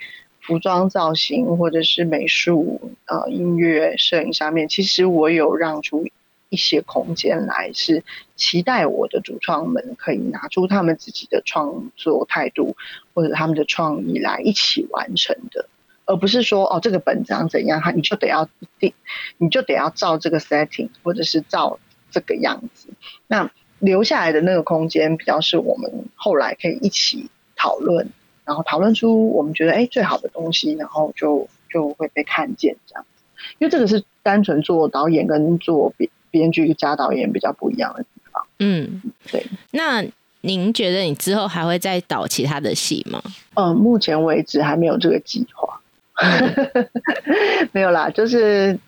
[0.49, 6.09] 服装造型或者是美术、呃音乐、摄影上面，其实我有让出
[6.49, 8.03] 一些空间来，是
[8.35, 12.79] 期待我的主创们可以拿出他们自己的创作态度
[13.13, 15.69] 或者他们的创意来一起完成的，
[16.07, 18.95] 而不是说哦这个本章怎样，哈你就得要定，
[19.37, 21.79] 你就得要照这个 setting 或者是照
[22.11, 22.89] 这个样子。
[23.27, 28.09] 那留下来的那个空间，比较是我们后来可以一起讨论。
[28.49, 33.23] 然后讨论出我们觉得哎最好的东西，然后就就会被看见这样子。
[33.59, 38.43] 因为这个是单纯做导演跟做编编剧加导演比较不一样的地方。
[38.59, 39.45] 嗯，对。
[39.73, 40.03] 那
[40.41, 43.23] 您觉得你之后还会再导其他的戏吗？
[43.53, 45.79] 嗯，目前为止还没有这个计划。
[47.73, 48.79] 没有啦，就是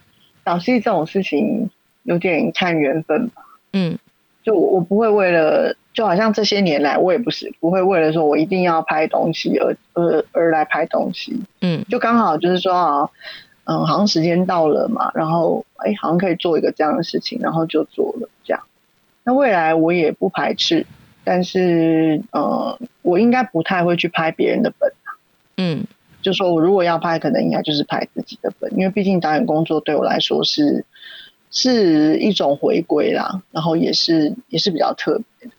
[0.42, 1.68] 导戏这种事情
[2.04, 3.42] 有点看缘分吧。
[3.74, 3.98] 嗯，
[4.42, 5.76] 就我不会为了。
[5.92, 13.10] 就好像这些年来，我也不是不会为了说我一定要拍东西而而而来拍东西，嗯，就刚好就是说啊，
[13.64, 18.62] 嗯，好像时间到了嘛，然后哎，好像可以做一个这样的事情，然后就做了这样。
[19.24, 20.86] 那未来我也不排斥，
[21.24, 24.92] 但是呃，我应该不太会去拍别人的本
[25.56, 25.84] 嗯，
[26.22, 30.84] 就说我如果要拍，可能应该就是拍自己的本，因为毕竟导演工作对我来说是
[31.50, 35.54] 是一种回归啦，然后也是也是比较特别的。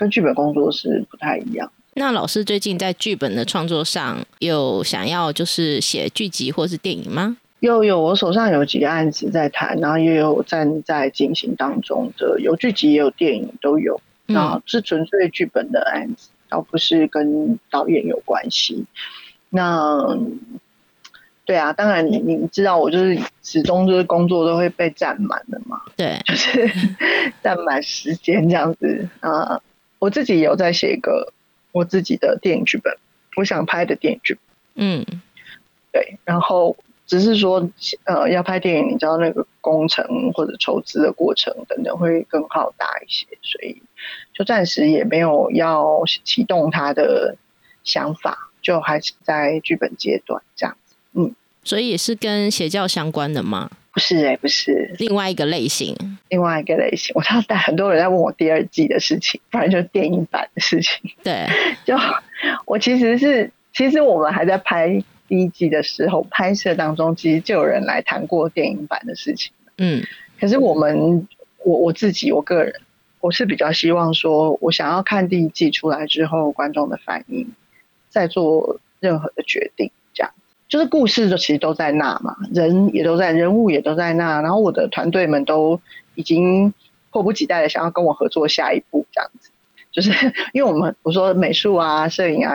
[0.00, 1.70] 跟剧本工作是不太一样。
[1.92, 7.36] 那老师最近在剧本的创作上有想要就是写剧集或是电影吗？
[7.58, 14.00] 有有，我手上有几个案子在谈，然后也有正在进行当中的，有剧集也有电影都有。
[14.24, 18.86] 那是纯粹剧本的案子，倒不是跟导演有关系。
[19.50, 20.16] 那
[21.44, 25.80] 对啊，当然你你知道，我就是始终就是工作都会被占满的嘛。
[25.96, 26.70] 对，就是
[27.42, 29.60] 占满时间这样子啊。
[30.00, 31.32] 我自己有在写一个
[31.70, 32.96] 我自己的电影剧本，
[33.36, 34.42] 我想拍的电影剧本。
[34.74, 35.06] 嗯，
[35.92, 36.76] 对，然后
[37.06, 37.70] 只是说，
[38.04, 43.82] 呃，要拍电影，你知道那个工程或者筹资的过程等等会更浩大一些，所以
[44.32, 47.36] 就暂时也没有要启动他的
[47.84, 50.89] 想法，就还是在剧本阶段这样子。
[51.70, 53.70] 嗯，所以也是跟邪教相关的吗？
[53.92, 55.96] 不是哎，不是另外一个类型，
[56.28, 57.12] 另外一个类型。
[57.14, 61.10] 我知道很多人在问我第二季的事情，不然就是电影版的事情。
[61.22, 61.46] 对，
[61.84, 61.96] 就
[62.66, 64.88] 我其实是，其实我们还在拍
[65.28, 69.52] 第一季的时候，拍摄当中其实就有人来谈过电影版的事情。
[69.78, 70.04] 嗯，
[70.40, 71.26] 可是我们，
[71.64, 72.72] 我我自己，我个人，
[73.20, 77.48] 我是比较希望说，我想要看第一季出来之后观众的反应，
[78.08, 79.90] 再做任何的决定。
[80.70, 85.80] 就是故事就其实都在那嘛，人也都在，人物也都在那，然后我的团队们都
[86.14, 86.72] 已经
[87.10, 89.50] 迫不及待的想要跟我合作下一步这样子，
[89.90, 90.12] 就是
[90.54, 92.54] 因为我们我说美术啊、摄影啊、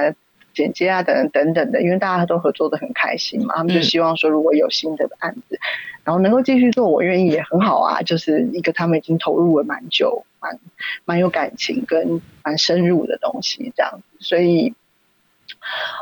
[0.54, 5.60] 剪接啊等等等等的，因为大家都合作的很开心嘛，他们就希望说如果有新的案子，
[6.06, 10.58] 然后能够继续做，我愿意也很好啊，就是一个他们已经投入了蛮久、蛮
[11.04, 14.74] 蛮有感情跟蛮深入的东西这样子，所以。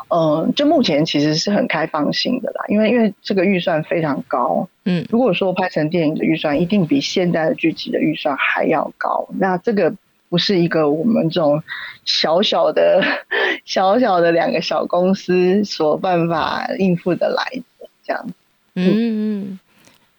[0.10, 9.28] 嗯，就目前其实是很开放性的啦，因为因为这个预算非常高，嗯，如果说拍成电影的预算，一定比现在的剧集的预算还要高。
[9.40, 9.94] 那这个
[10.30, 11.62] 不是一个我们这种
[12.06, 13.02] 小小的、
[13.66, 17.44] 小小的两个小公司所办法应付的来
[17.80, 18.28] 的这样。
[18.76, 19.60] 嗯，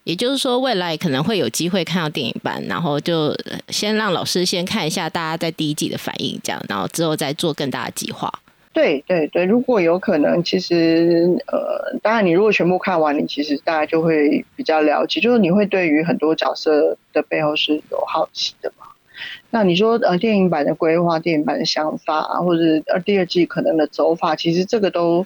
[0.04, 3.36] 也就是说，未来可能会有机会看到电影版，然后就
[3.68, 8.32] 先让老师先看一下大家在第一季的反应，这样，然后之后再做更大的计划。
[8.74, 18.86] 对对对，如果有可能，其实呃，当然你如果全部看完，你其实大家就会比较了解，就是你会对于很多角色的背后是有好奇的嘛。
[19.50, 25.24] 那你说呃电影版的规划、电影版的想法啊，或者呃第二季可能的走法，其实这个都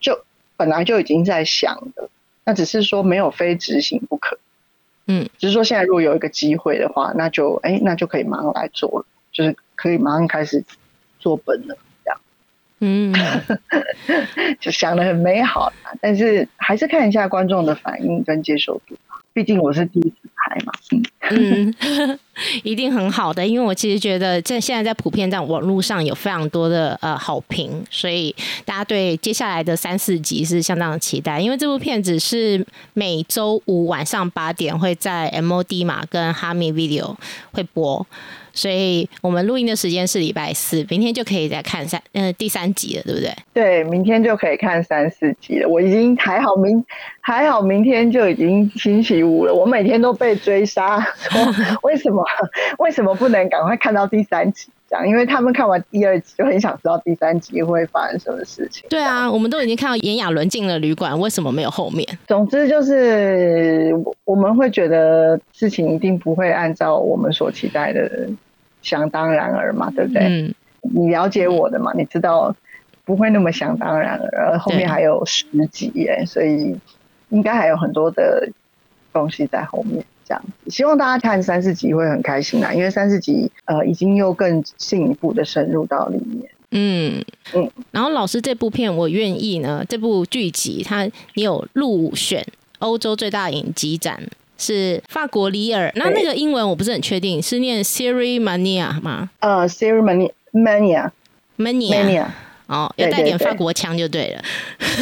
[0.00, 0.24] 就
[0.56, 2.10] 本来就已经在想的，
[2.44, 4.36] 那只是说没有非执行不可。
[5.06, 10.64] 嗯，只是说现在如果有一个机会的话，那就哎那就可以马上来做了，就是可以马上开始
[11.20, 11.78] 做本了。
[12.80, 13.12] 嗯，
[14.60, 18.96] 就想的很美好，但是还是看一下观众的反应跟接受度
[19.32, 20.72] 毕竟我是第一次拍嘛。
[21.30, 22.18] 嗯，
[22.64, 31.38] 一定很好的，因为我其实觉得在现在在普遍在网络上有非常多的呃好评，所以大家对接下来的三四集是相当的期待。
[31.38, 37.14] 因为这部片子是每周五晚上八点会在 MOD 嘛跟哈密 Video
[37.52, 38.04] 会播。
[38.52, 43.32] 所以我们录音的时间是礼拜四，明天就可以再看三呃第三集了，对不对？
[43.52, 45.68] 对，明天就可以看三四集了。
[45.68, 46.84] 我已经还好明
[47.20, 49.54] 还好，明天就已经星期五了。
[49.54, 51.40] 我每天都被追杀，说
[51.82, 52.24] 为什么
[52.78, 54.68] 为什么不能赶快看到第三集？
[54.88, 58.86] 这样，因为他们看完第二集就很想知道第三集会发生什么事情。
[58.88, 62.06] 对啊，我们都已经看到炎亚纶进了旅馆，为什么没有后面？
[62.26, 68.28] 总之就是我们会觉得事情一定不会按照我们所期待的。
[68.80, 70.22] 想当然而嘛，对不对？
[70.22, 71.92] 嗯，你了解我的嘛？
[71.94, 72.54] 你知道
[73.04, 76.78] 不会那么想当然而，后面还有十集耶，所以
[77.30, 78.48] 应该还有很多的
[79.12, 80.02] 东西在后面。
[80.28, 86.50] 这样子，希望大家看三四集会很开心啦，因为三四集呃已经又更进一步的深入到里面。
[86.72, 87.24] 嗯
[87.54, 87.70] 嗯。
[87.90, 91.04] 然后老师这部片我愿意呢，这部剧集它
[91.34, 92.46] 你有入选
[92.80, 94.22] 欧洲最大影集展。
[94.60, 99.30] 是法国里尔，那那个英文我不是很确定，是念 Siri Mania 吗？
[99.38, 101.12] 呃，Siri Mania Mania
[101.56, 102.26] Mania
[102.66, 104.42] 哦，要带点法国腔就对了。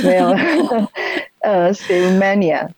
[0.05, 0.27] 没有，
[1.41, 1.73] 呃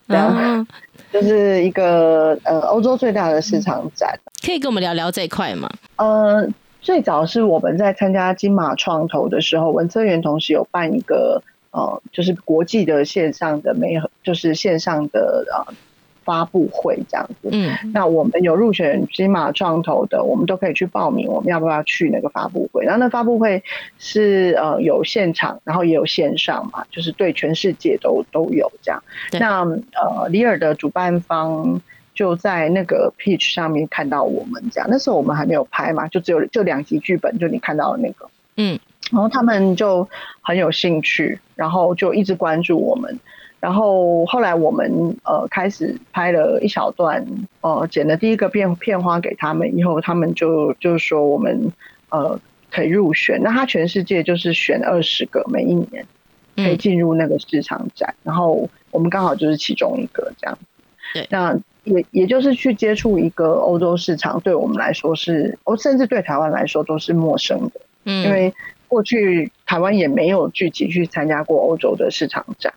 [0.07, 0.65] 然后
[1.13, 5.71] 就是一个呃欧洲最大的市场展，可以跟我们聊聊这一块吗？
[5.97, 6.47] 呃，
[6.81, 15.75] 最早是我们在参加金马创投的时候，文策源同时有办一个呃，就是国际的线上的美，就是线上的呃。
[16.29, 21.27] 发布会这样子，嗯，那我们有入选金马创投的，我们都可以去报名。
[21.27, 22.85] 我们要不要去那个发布会？
[22.85, 23.65] 然后那发布会
[23.99, 29.03] 是呃有现场，然后也有线上嘛，就是对全世界都都有这样。
[29.41, 29.63] 那
[29.95, 31.81] 呃，里尔的主办方
[32.15, 38.79] 就在那个 pitch 上面看到我们这样，那时候我们还没有拍嘛，就只有就两集剧本，就你看到的那个，嗯，
[39.11, 40.07] 然后他们就
[40.43, 43.19] 很有兴趣，然后就一直关注我们。
[43.61, 47.27] 然后后来我们呃开始拍了一小段，
[47.61, 51.73] 呃剪了第一个片片花给他们以后，他们就就是说我们
[52.11, 52.39] 呃
[52.71, 53.43] 可以入选。
[53.43, 56.07] 那他全世界就是选二十个，每一年
[56.55, 60.57] 可以进入那个市场展，然后我们刚好就是其中一个这样。
[61.13, 68.55] 对，那也也就是去接触一个欧洲市场，对我们来说是，哦甚至对台湾来说都是陌生的，嗯，因为
[68.87, 72.73] 过去台湾也没有具体去参加过欧洲的市场展。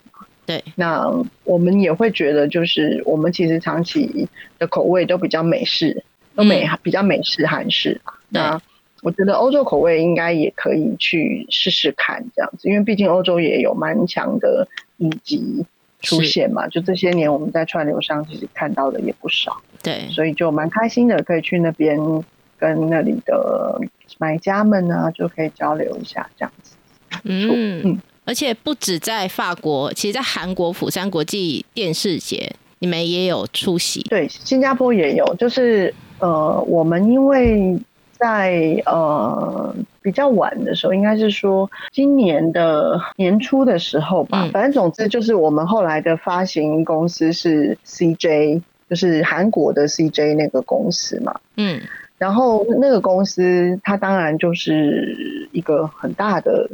[0.45, 1.07] 对，那
[1.43, 4.27] 我们也会觉得，就是我们其实长期
[4.57, 6.03] 的口味都比较美式，
[6.35, 8.01] 都美比较美式韩式。
[8.29, 8.59] 那
[9.01, 14.67] 我觉得欧洲口味应该也可以去试试看这样子，因为毕竟欧洲也有蛮强的
[14.97, 15.65] 以及
[16.01, 16.67] 出现嘛。
[16.67, 21.97] 就这些年我们在串流上其实看到的也不少，对，所以就蛮开心的，可以去那边
[22.57, 23.79] 跟那里的
[24.17, 26.75] 买家们呢就可以交流一下这样子。
[27.23, 27.81] 嗯。
[27.85, 28.01] 嗯。
[28.31, 34.01] 而且不止在法国，其实，在韩国釜山国际电视节，你们也有出席。
[34.03, 35.35] 对，新加坡也有。
[35.37, 37.77] 就是呃，我们因为
[38.13, 44.47] 在呃比较晚的时候，应该是说今年的年初的时候吧。
[44.53, 51.35] 反正总之就是我们后来的发行公司是 CJ，就是韩国的 CJ 那个公司嘛。
[51.57, 51.81] 嗯。
[52.17, 56.69] 然后那个公司，它当然就是一个很大的。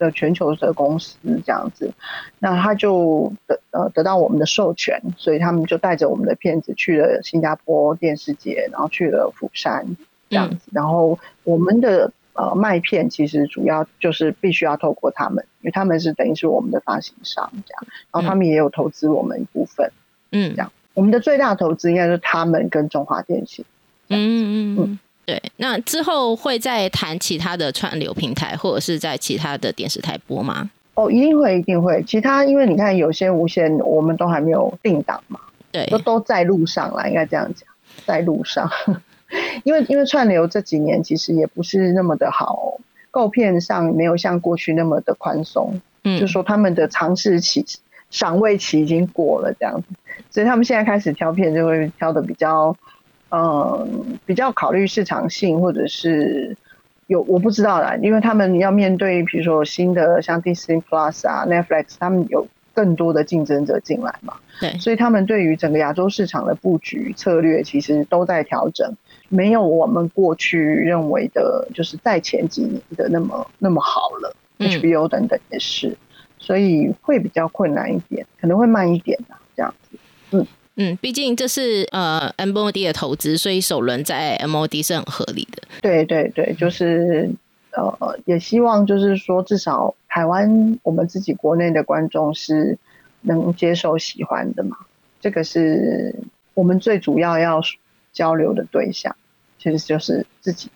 [0.00, 1.92] 的全球的公司这样子，
[2.38, 9.96] 那他就得呃得到我们的授权，所以他们就带着我们的片子去了新加坡电视节，然后去了釜山
[10.30, 19.92] 这样子，然后我们的呃麦片其实主要就是必须要透过他们，因为他们是等于是我们的发行商这样，然后他们也有投资我们一部分，
[20.32, 20.72] 嗯，这样。
[20.94, 23.64] 我们的最大投资应该是他们跟中华电信，
[24.08, 24.76] 嗯嗯。
[24.78, 24.98] 嗯。
[25.26, 30.68] 对，那之后会再谈其他的串流平台，或者是在其他的电视台播吗？
[30.94, 32.02] 哦，一定会，一定会。
[32.02, 35.38] 其他，因为你看有些无线，我们都还没有定档嘛，
[35.70, 37.68] 对，都都在路上了，应该这样讲，
[38.04, 38.68] 在路上。
[39.62, 42.80] 因为因为串流这几年其实也不是那么的好，
[43.12, 47.64] 购片上没有像过去那么的宽松，嗯，就说他们的尝试期、
[48.10, 49.86] 赏味期已经过了这样子，
[50.30, 52.76] 所以他们现在开始挑片就会挑的比较。
[53.30, 56.56] 嗯，比较考虑市场性，或者是
[57.06, 68.96] 有我不知道啦，因为他们要面对，比如说新的像 Disney Plus 啊、Netflix，他们有更多的竞争者进来嘛，对，所以他们对于整个亚洲市场的布局策略其实都在调整，
[69.28, 74.34] 没有我们过去认为的，就是在前几年的那么那么好了。
[74.58, 75.96] HBO 等等也是，
[76.38, 79.96] 所以会比较困难一点，可能会慢一点吧，这样子，
[80.32, 80.46] 嗯。
[80.82, 85.62] 嗯，毕竟这是呃 MOD 的投资，所以首轮在 MOD 是很合理的。
[85.82, 87.30] 对对对，就是
[87.72, 92.78] 呃，也希望就是说，至少台湾我们自己国内的观众是
[93.20, 94.78] 能接受喜欢的嘛，
[95.20, 96.14] 这个是
[96.54, 97.60] 我们最主要要
[98.14, 99.14] 交流的对象，
[99.58, 100.70] 其实就是自己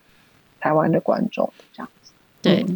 [0.61, 2.12] 台湾的观众这样子。
[2.42, 2.66] 对，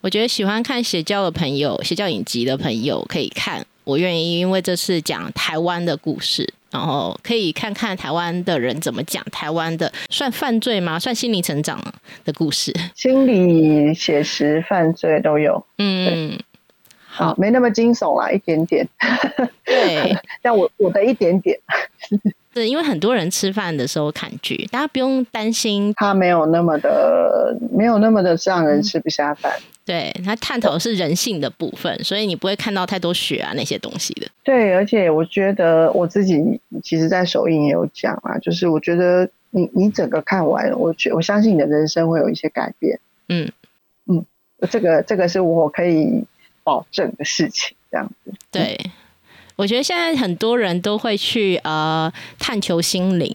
[0.00, 6.54] 我觉得喜欢看邪教的朋友，邪教影集的朋友可以看，我愿意，因为这是讲台湾的故事。
[6.70, 10.98] 然后可以看看台湾的人怎么讲台湾的，算犯罪吗？
[10.98, 11.82] 算心理成长
[12.24, 15.64] 的故事，心理写实犯罪都有。
[15.78, 16.38] 嗯，
[17.06, 18.86] 好，没那么惊悚啦，一点点。
[19.64, 21.58] 对， 但我我的一点点。
[22.58, 29.52] 对，因为很多人吃饭的时候看剧，大家不用担心，他没有那么的，没有那么的让人吃不下饭。
[29.84, 34.26] 对他探讨的是人性的部分，所以你不会看到太多血啊那些东西的。
[34.42, 42.98] 对，而且我觉得我自己其实，在首映也有讲啊，就是我觉得你你整个看完，我觉我相信你的人生会有一些改变。
[43.28, 43.50] 嗯
[44.06, 44.26] 嗯，
[44.68, 46.24] 这个这个是我可以
[46.64, 48.32] 保证的事情，这样子。
[48.50, 48.78] 对，
[49.58, 53.34] 我觉得现在很多人都会去呃探求心灵。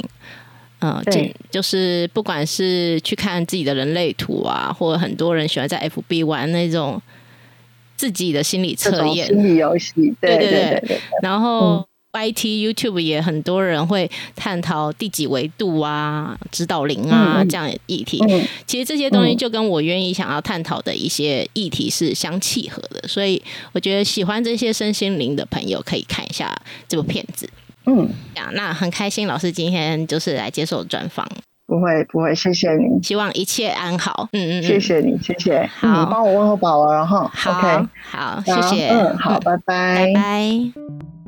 [0.79, 7.01] 嗯，对就是不管是去看自己的人类图啊，或者很多人喜欢在 FB 玩那种
[7.95, 10.99] 自己的心理测验、心理游戏，对对对。
[11.21, 18.23] 然后 YT、YouTube 也很多人会探讨第几维度啊、指导灵啊这样议题。
[18.67, 23.41] 其实这些东西就跟我愿意想要探讨的一些议题是相契合的，所以
[23.71, 26.55] 我觉得喜欢这些身心灵的朋友可以看一下
[26.87, 27.49] 这部片子。
[27.85, 31.27] 嗯，呀，那很开心，老师今天就是来接受专访。
[31.65, 34.29] 不会，不会，谢谢你，希望一切安好。
[34.33, 35.67] 嗯嗯，谢谢你，谢谢。
[35.79, 37.29] 好，帮我问候宝儿哈。
[37.33, 38.89] 好，好，谢谢。
[38.89, 41.22] 嗯，好，拜拜，拜拜。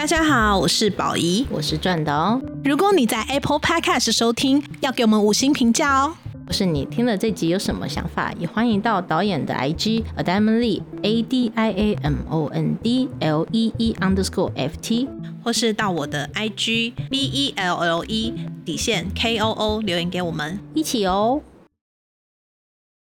[0.00, 2.40] 大家好，我是宝仪，我是转的哦。
[2.64, 6.14] 如果你在 Apple Podcast 收听，要给我们五星评价哦。
[6.46, 14.50] 或是你听了这集有什么想法，也欢迎到导演的 IG Adamon Lee A D I A M O N D L E E underscore
[14.54, 15.06] F T，
[15.44, 18.32] 或是到我的 IG B E L L E
[18.64, 21.42] 底线 K O O 留言给我们一起哦。